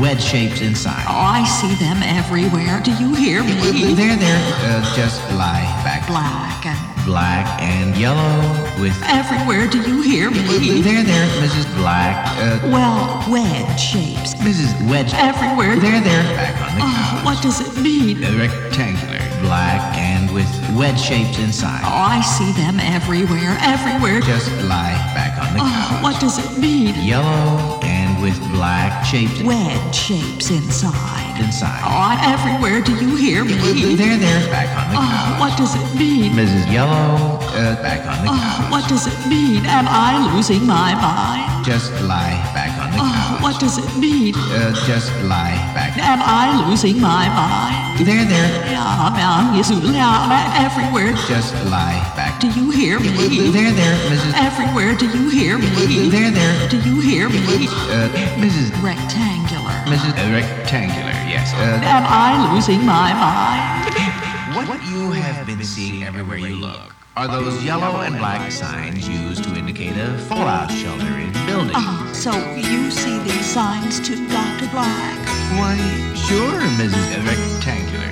[0.00, 1.04] Wedge shapes inside.
[1.08, 2.80] Oh, I see them everywhere.
[2.82, 3.94] Do you hear me?
[3.94, 4.40] There, there.
[4.66, 6.06] Uh, just lie back.
[6.08, 8.42] Black and Black and yellow
[8.80, 8.96] with.
[9.06, 9.68] everywhere.
[9.68, 10.82] Do you hear me?
[10.82, 11.66] There, there, Mrs.
[11.76, 12.16] Black.
[12.38, 14.34] Uh, Well, wedge shapes.
[14.42, 14.74] Mrs.
[14.90, 15.14] Wedge.
[15.14, 15.76] Everywhere.
[15.78, 16.22] There, there.
[16.34, 17.24] Back on the Oh, couch.
[17.24, 18.24] what does it mean?
[18.24, 21.82] Uh, rectangular, black, and with wedge shapes inside.
[21.84, 23.56] Oh, I see them everywhere.
[23.62, 24.20] Everywhere.
[24.20, 26.02] Just lie back on the Oh, couch.
[26.02, 26.94] what does it mean?
[27.04, 27.95] Yellow and
[28.26, 31.38] with black shapes Wedge shapes inside.
[31.38, 31.78] inside.
[31.86, 32.82] Oh, everywhere.
[32.82, 33.94] Do you hear me?
[33.94, 34.42] There, there.
[34.50, 35.38] Back on the Oh, couch.
[35.42, 36.32] what does it mean?
[36.34, 36.66] Mrs.
[36.72, 37.38] Yellow.
[37.54, 38.70] Uh, back on the Oh, couch.
[38.74, 39.62] what does it mean?
[39.66, 41.64] Am I losing my mind?
[41.64, 43.42] Just lie back on the Oh, couch.
[43.44, 44.34] what does it mean?
[44.34, 45.94] Uh, just lie back.
[45.98, 48.00] Am I losing my mind?
[48.02, 48.50] There, there.
[48.74, 51.12] Yeah, yeah, yes, yeah, everywhere.
[51.30, 52.02] Just lie.
[52.40, 53.08] Do you hear me?
[53.50, 54.32] There, there, Mrs.
[54.36, 54.94] Everywhere.
[54.94, 55.66] Do you hear me?
[56.10, 56.68] There, there.
[56.68, 57.66] Do you hear me?
[57.66, 58.70] Uh, Mrs.
[58.82, 59.72] Rectangular.
[59.88, 60.12] Mrs.
[60.12, 61.54] Uh, rectangular, yes.
[61.54, 64.68] Uh, Am I losing my mind?
[64.68, 69.44] What you have been seeing everywhere you look are those yellow and black signs used
[69.44, 71.72] to indicate a fallout shelter in buildings.
[71.74, 74.68] Oh, so you see these signs too, Dr.
[74.70, 75.18] Black?
[75.56, 75.76] Why,
[76.14, 77.24] sure, Mrs.
[77.26, 78.05] Rectangular.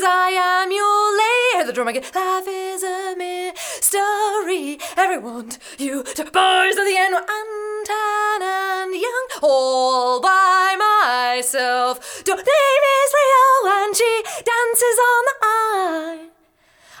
[0.00, 1.66] Cause I am your lady.
[1.66, 2.04] The drum again.
[2.14, 4.78] Life is a mystery.
[4.96, 12.22] Everyone, you to boys of the end, and tan and young, all by myself.
[12.26, 16.28] Your name is Rio, and she dances on the eye.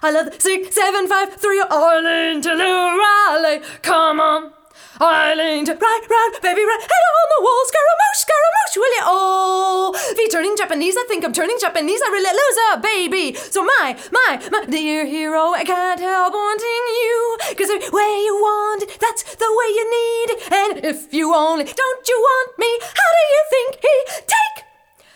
[0.02, 3.62] I love the six, seven, five, three, Arlene to Raleigh.
[3.82, 4.59] Come on.
[5.02, 9.02] Eileen to right round, baby right, head on the wall, Scaramouche, Scaramouche, will you?
[9.08, 13.34] Oh, be turning Japanese, I think I'm turning Japanese, I really lose a baby.
[13.34, 18.34] So my, my, my dear hero, I can't help wanting you, cause the way you
[18.44, 20.52] want it, that's the way you need it.
[20.52, 23.96] And if you only don't you want me, how do you think he
[24.28, 24.64] take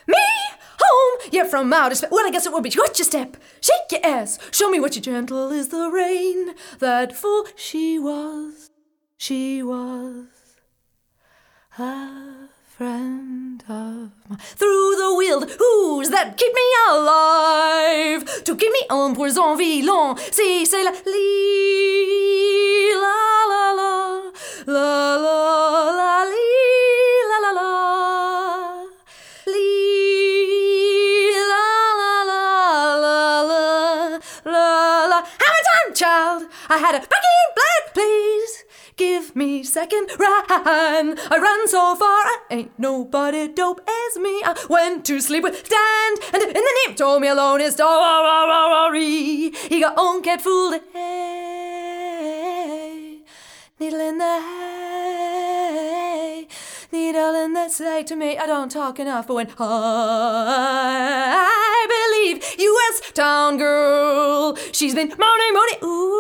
[0.09, 0.27] me
[0.81, 1.29] home?
[1.31, 2.11] Yeah, from outer space.
[2.11, 4.97] Well, I guess it would be watch your step, shake your ass, show me what
[4.97, 8.64] you gentle is the rain that full she was.
[9.27, 10.27] She was
[11.79, 12.11] a
[12.77, 14.39] friend of mine.
[14.61, 18.45] Through the wild who's that keep me alive?
[18.45, 20.19] To keep me en poison violent.
[20.31, 23.93] Si c'est la li la la la
[24.67, 25.39] la la
[26.01, 26.51] la li
[27.31, 27.71] la la la
[29.47, 29.71] li
[31.51, 31.67] la
[32.01, 32.45] la la
[33.05, 33.19] la
[33.49, 33.63] la
[34.53, 34.67] la
[35.13, 35.19] la.
[35.41, 36.41] How many time, child?
[36.69, 38.34] I had a back in black, please.
[39.37, 41.19] Me second run.
[41.29, 44.41] I ran so far, I ain't nobody dope as me.
[44.45, 49.51] I went to sleep with Dan, and in the name told me alone is story.
[49.51, 50.81] He got on, get fooled.
[50.93, 52.45] Hey,
[53.81, 54.41] needle in the
[55.45, 56.47] hay,
[56.93, 61.09] needle and they say to me, I don't talk enough, but when I
[61.89, 63.01] believe U.S.
[63.15, 66.14] town girl, she's been moaning, moaning, ooh,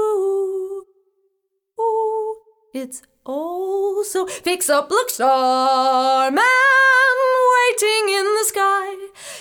[2.74, 6.42] it's oh so fix up, look, star man
[7.54, 8.90] waiting in the sky.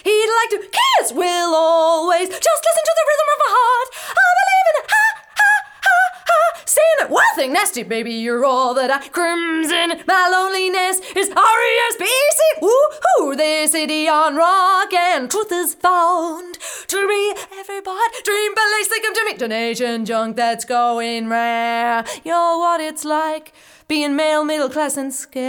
[0.04, 3.90] He'd like to kiss, will always just listen to the rhythm of my heart.
[6.74, 10.02] Saying it, one thing nasty, baby, you're all that I crimson.
[10.08, 12.42] My loneliness is R-E-S-P-E-C.
[12.64, 16.58] Woo-hoo, the city on rock and truth is found
[16.88, 18.22] to be everybody.
[18.24, 19.34] Dream police, they come to me.
[19.38, 22.04] Donation junk that's going rare.
[22.24, 23.54] You're what it's like
[23.88, 25.44] being male, middle class, and scape.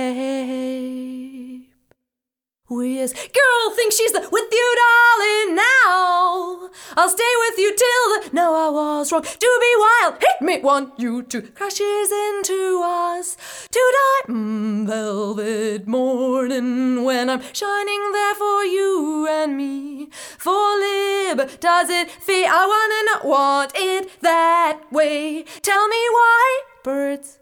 [2.83, 5.57] As girl thinks she's the with you, darling.
[5.57, 9.23] Now I'll stay with you till the no, I was wrong.
[9.23, 13.37] To be wild, hit me, want you to crashes into us
[13.71, 14.33] to die.
[14.33, 20.09] Mm, velvet morning when I'm shining there for you and me.
[20.39, 22.49] For lib, does it feel?
[22.51, 25.45] I wanna know, want it that way.
[25.63, 27.39] Tell me why birds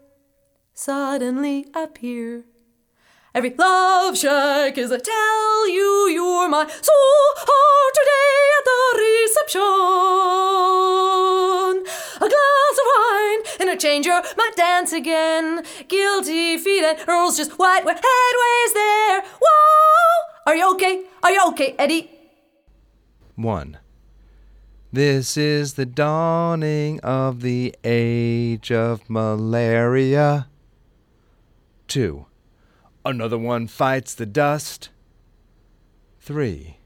[0.73, 2.45] suddenly appear.
[3.35, 9.63] Every love shack is a tell you you're my soul heart today at the reception.
[12.17, 15.63] A glass of wine and a changer might dance again.
[15.87, 19.23] Guilty feet and Earl's just white where headways there.
[19.23, 20.43] Whoa!
[20.45, 21.05] Are you okay?
[21.23, 22.11] Are you okay, Eddie?
[23.35, 23.79] 1.
[24.91, 30.49] This is the dawning of the age of malaria.
[31.87, 32.27] 2.
[33.05, 34.89] Another one fights the dust.
[36.21, 36.77] 3.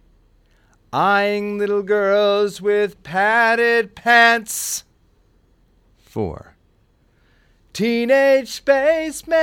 [0.91, 4.83] Eyeing little girls with padded pants.
[5.99, 6.55] 4.
[7.73, 9.35] Teenage spacemen.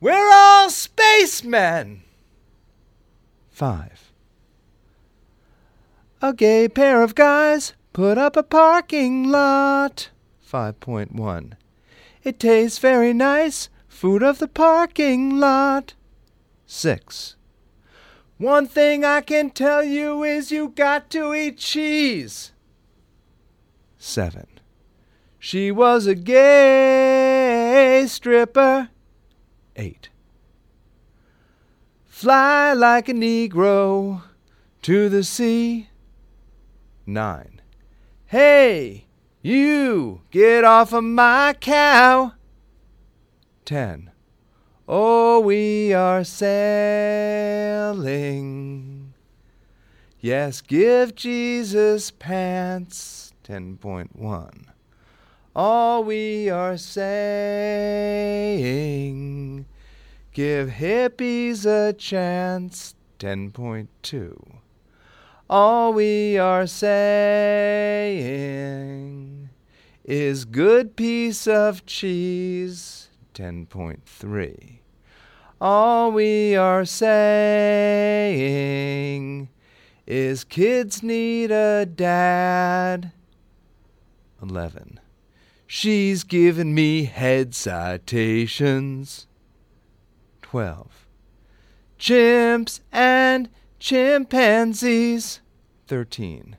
[0.00, 2.02] We're all spacemen.
[3.50, 4.12] 5.
[6.22, 10.10] A gay pair of guys put up a parking lot.
[10.44, 11.52] 5.1.
[12.24, 13.68] It tastes very nice,
[14.00, 15.92] food of the parking lot.
[16.64, 17.36] 6.
[18.38, 22.52] One thing I can tell you is you got to eat cheese.
[23.98, 24.46] 7.
[25.38, 28.88] She was a gay stripper.
[29.76, 30.08] 8.
[32.06, 34.22] Fly like a Negro
[34.80, 35.90] to the sea.
[37.04, 37.60] 9.
[38.24, 39.04] Hey,
[39.42, 42.32] you, get off of my cow.
[43.64, 44.10] 10.
[44.88, 46.60] Oh, we are sailing.
[50.20, 53.32] Yes, give Jesus pants.
[53.44, 54.66] 10.1.
[55.56, 57.16] All we are saying,
[60.32, 62.94] give hippies a chance.
[63.18, 64.60] 10.2.
[65.48, 68.20] All we are saying
[70.04, 73.09] is good piece of cheese.
[73.34, 74.78] 10.3.
[75.60, 78.30] All we are saying
[80.06, 83.12] is kids need a dad.
[84.42, 85.00] 11.
[85.66, 89.26] She's given me head citations.
[90.42, 91.06] 12.
[91.98, 95.40] Chimps and chimpanzees.
[95.86, 96.56] 13.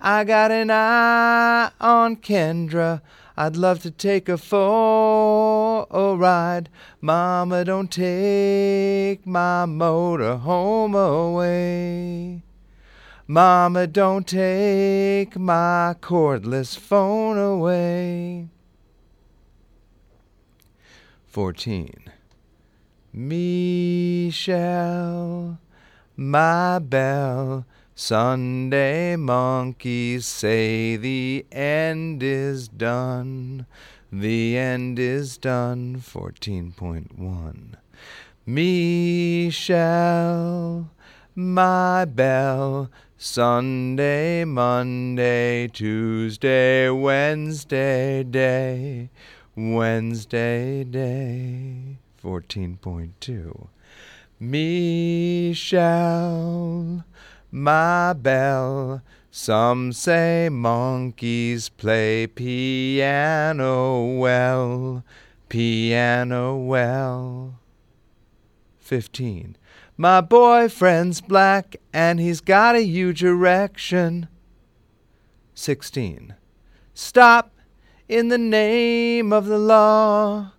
[0.00, 3.00] I got an eye on Kendra.
[3.38, 6.70] I'd love to take a for a ride.
[7.02, 12.42] Mama, don't take my motor home away.
[13.26, 18.48] Mama, don't take my cordless phone away.
[21.26, 22.04] 14.
[23.12, 24.58] Michelle,
[26.16, 27.66] my belle,
[27.98, 33.64] Sunday monkeys say the end is done.
[34.12, 36.02] The end is done.
[36.06, 37.72] 14.1.
[38.44, 39.80] Michelle,
[41.34, 42.90] my bell.
[43.16, 49.08] Sunday, Monday, Tuesday, Wednesday day,
[49.56, 51.96] Wednesday day.
[52.22, 53.68] 14.2.
[54.38, 55.86] Michelle,
[57.50, 65.04] my belle, some say monkeys play piano well,
[65.48, 67.58] piano well.
[68.78, 69.56] 15.
[69.96, 74.28] My boyfriend's black and he's got a huge erection.
[75.54, 76.34] 16.
[76.94, 77.52] Stop
[78.08, 80.52] in the name of the law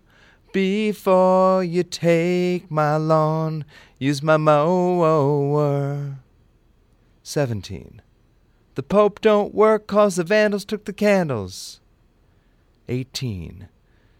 [0.51, 3.63] before you take my lawn.
[3.99, 6.17] Use my mower.
[7.27, 8.01] 17.
[8.75, 11.81] The Pope don't work cause the vandals took the candles.
[12.87, 13.67] 18.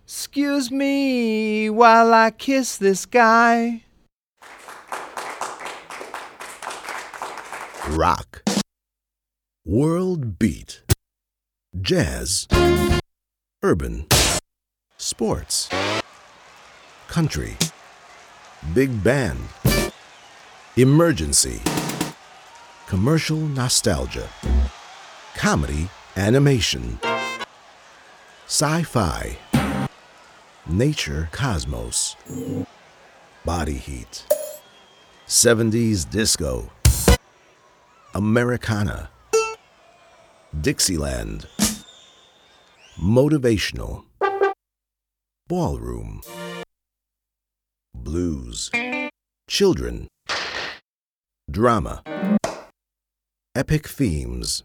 [0.04, 3.84] Excuse me while I kiss this guy.
[7.90, 8.44] rock,
[9.66, 10.82] world beat,
[11.82, 12.48] jazz,
[13.64, 14.06] urban,
[14.98, 15.70] sports,
[17.08, 17.56] country,
[18.74, 19.40] big band,
[20.76, 21.62] emergency,
[22.88, 24.28] commercial nostalgia,
[25.36, 27.00] comedy animation,
[28.46, 29.38] sci fi,
[30.68, 32.16] nature cosmos,
[33.44, 34.26] body heat,
[35.28, 36.72] 70s disco.
[38.16, 39.10] Americana,
[40.60, 41.46] Dixieland,
[43.00, 44.06] Motivational,
[45.48, 46.22] Ballroom,
[47.94, 48.72] Blues,
[49.48, 50.08] Children,
[51.52, 52.02] Drama,
[53.58, 54.62] Epic Themes,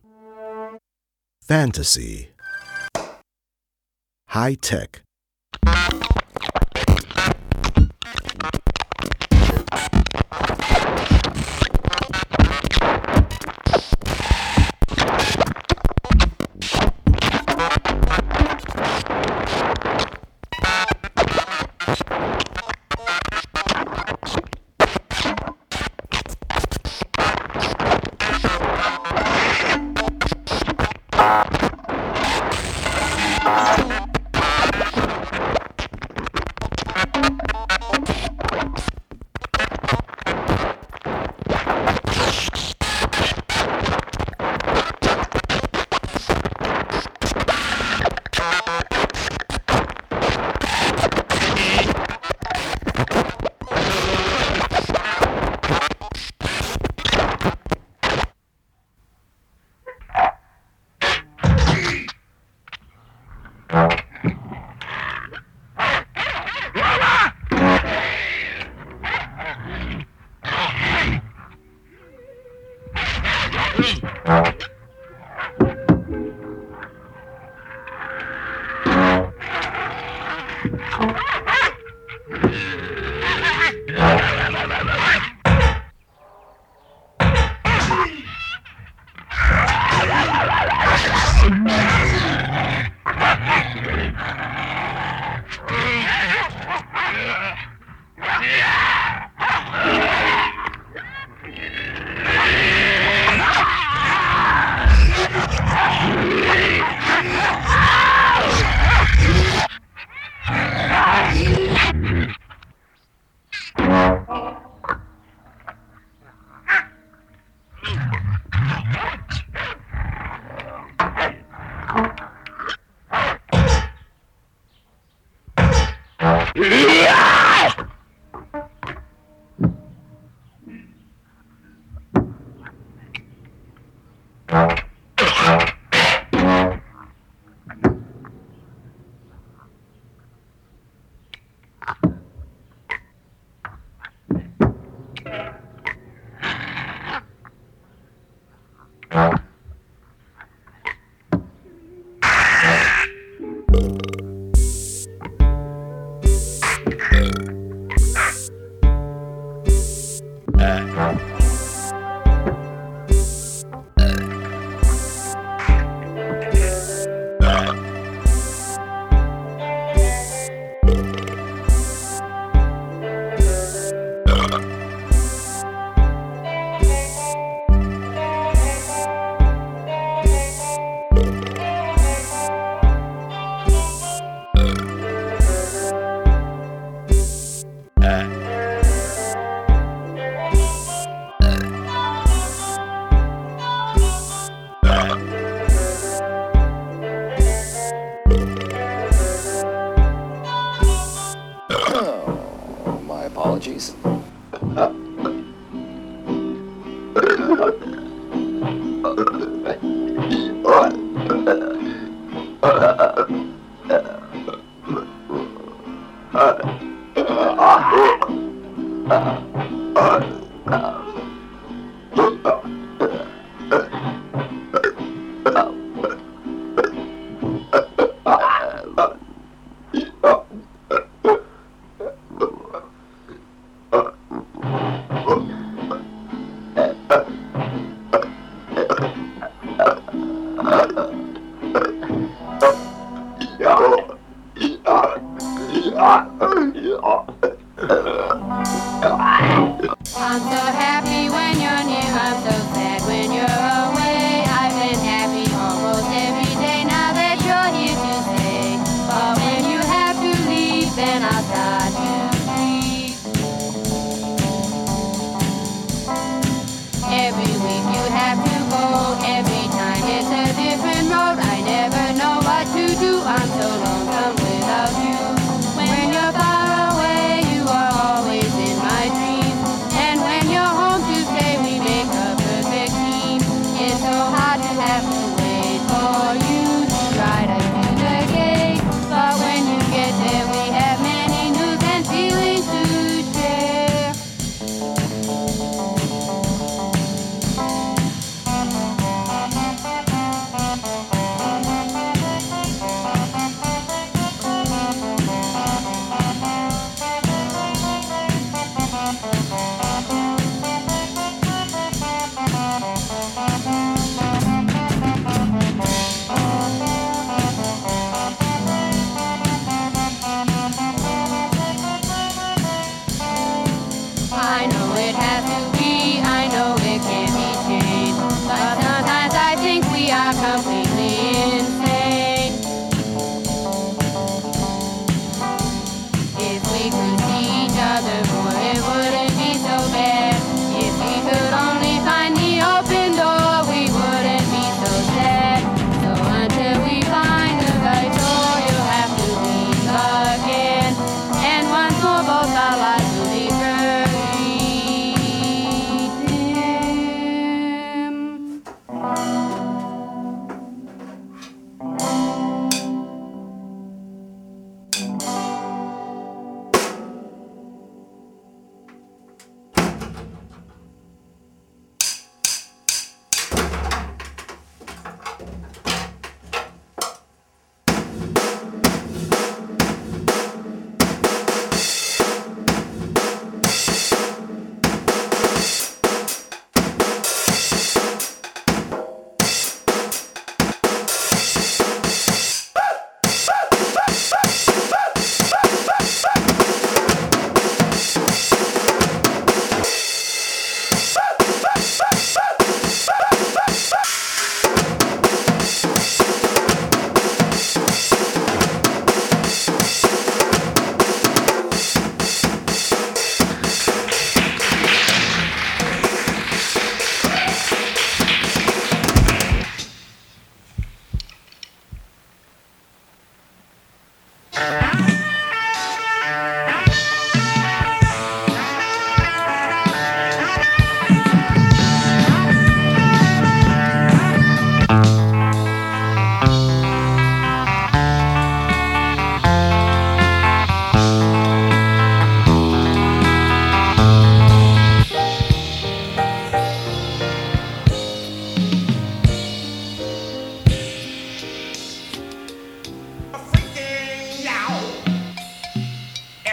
[1.40, 2.28] Fantasy,
[4.28, 5.01] High Tech.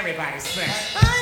[0.10, 1.18] Everybody sing.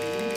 [0.00, 0.27] Yeah.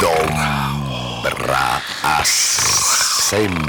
[0.00, 3.60] D'ombra assembra.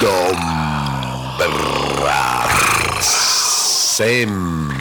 [0.00, 1.48] D'ombra
[3.94, 4.72] sembra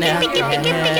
[0.00, 0.99] Now,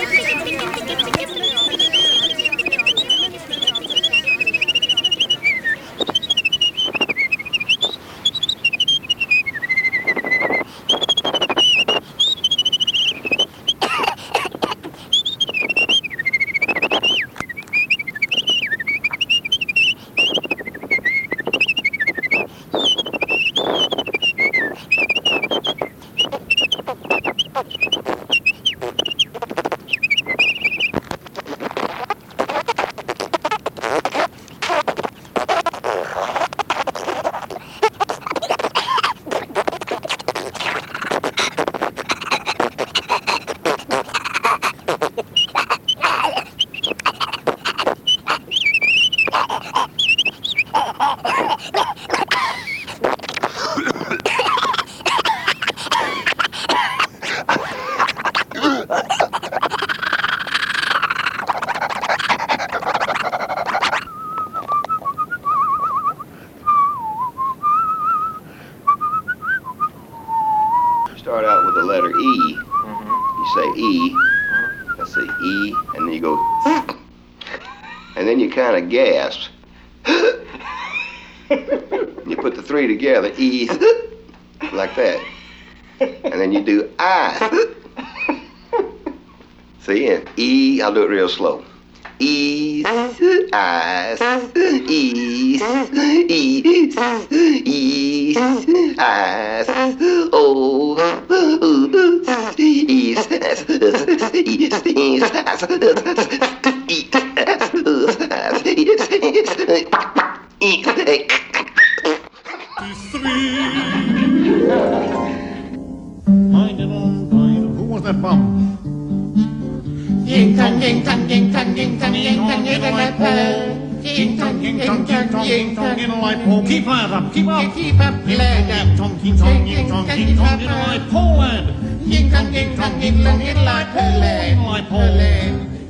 [132.55, 134.47] ยิงทองยิงลังยิงลาเธอเลย
[134.87, 135.41] เธอเลย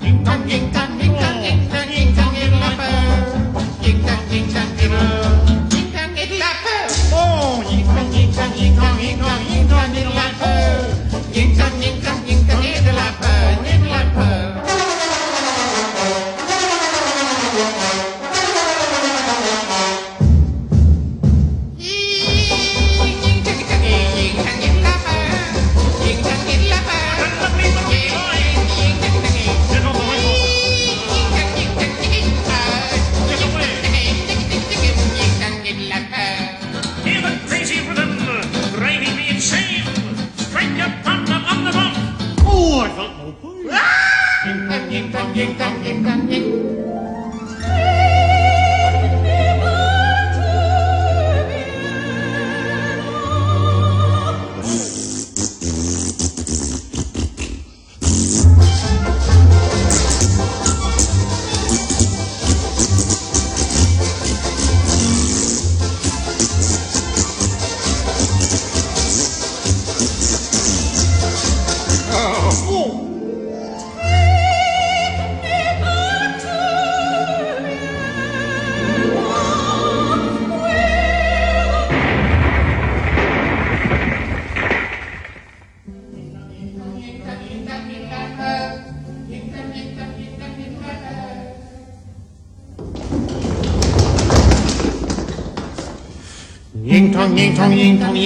[0.04, 1.31] ยิงทองยิงกันยิงกัน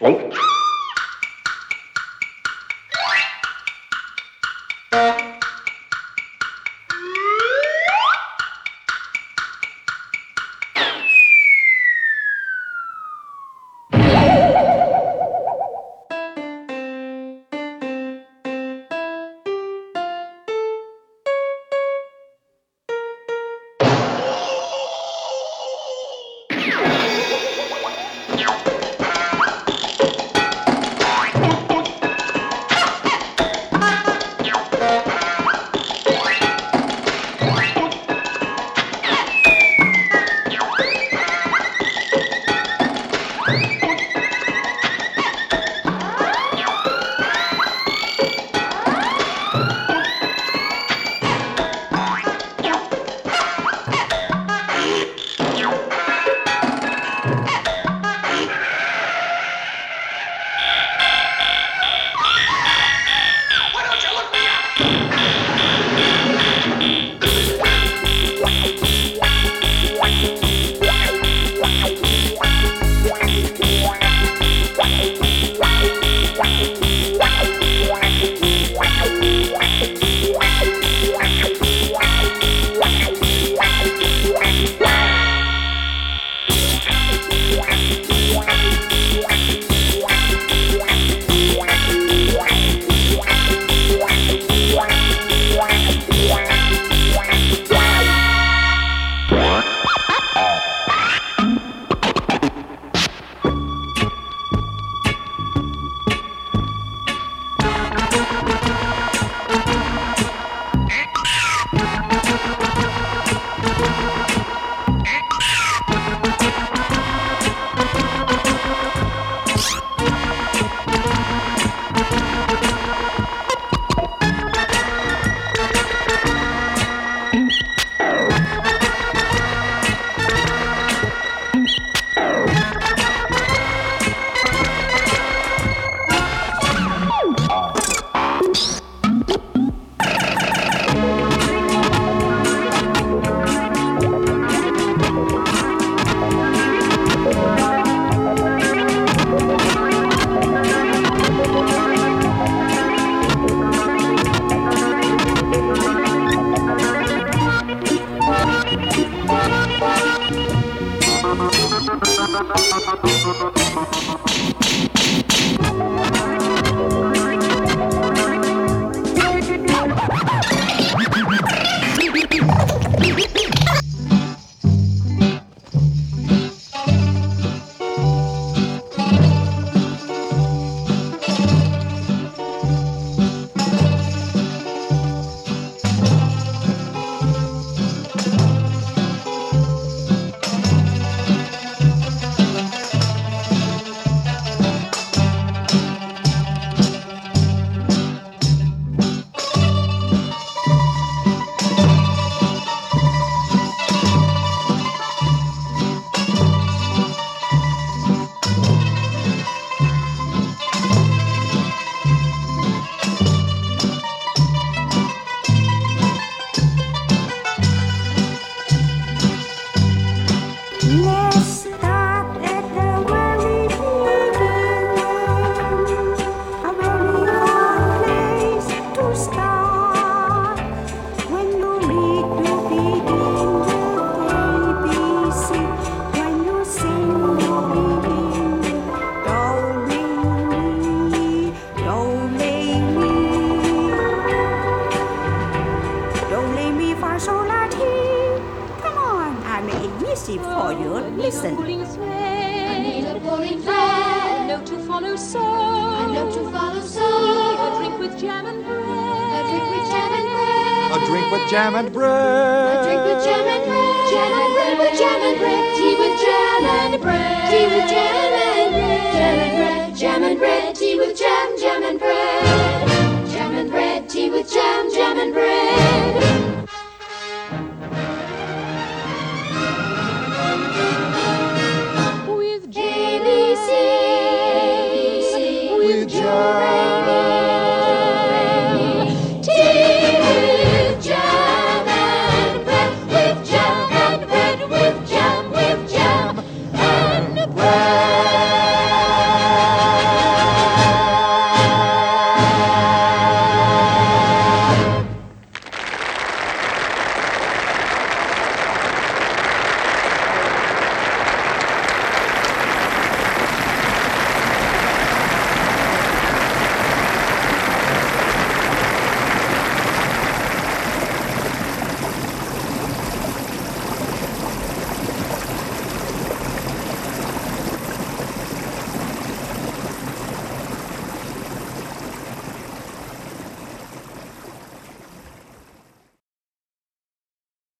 [0.00, 0.47] Well,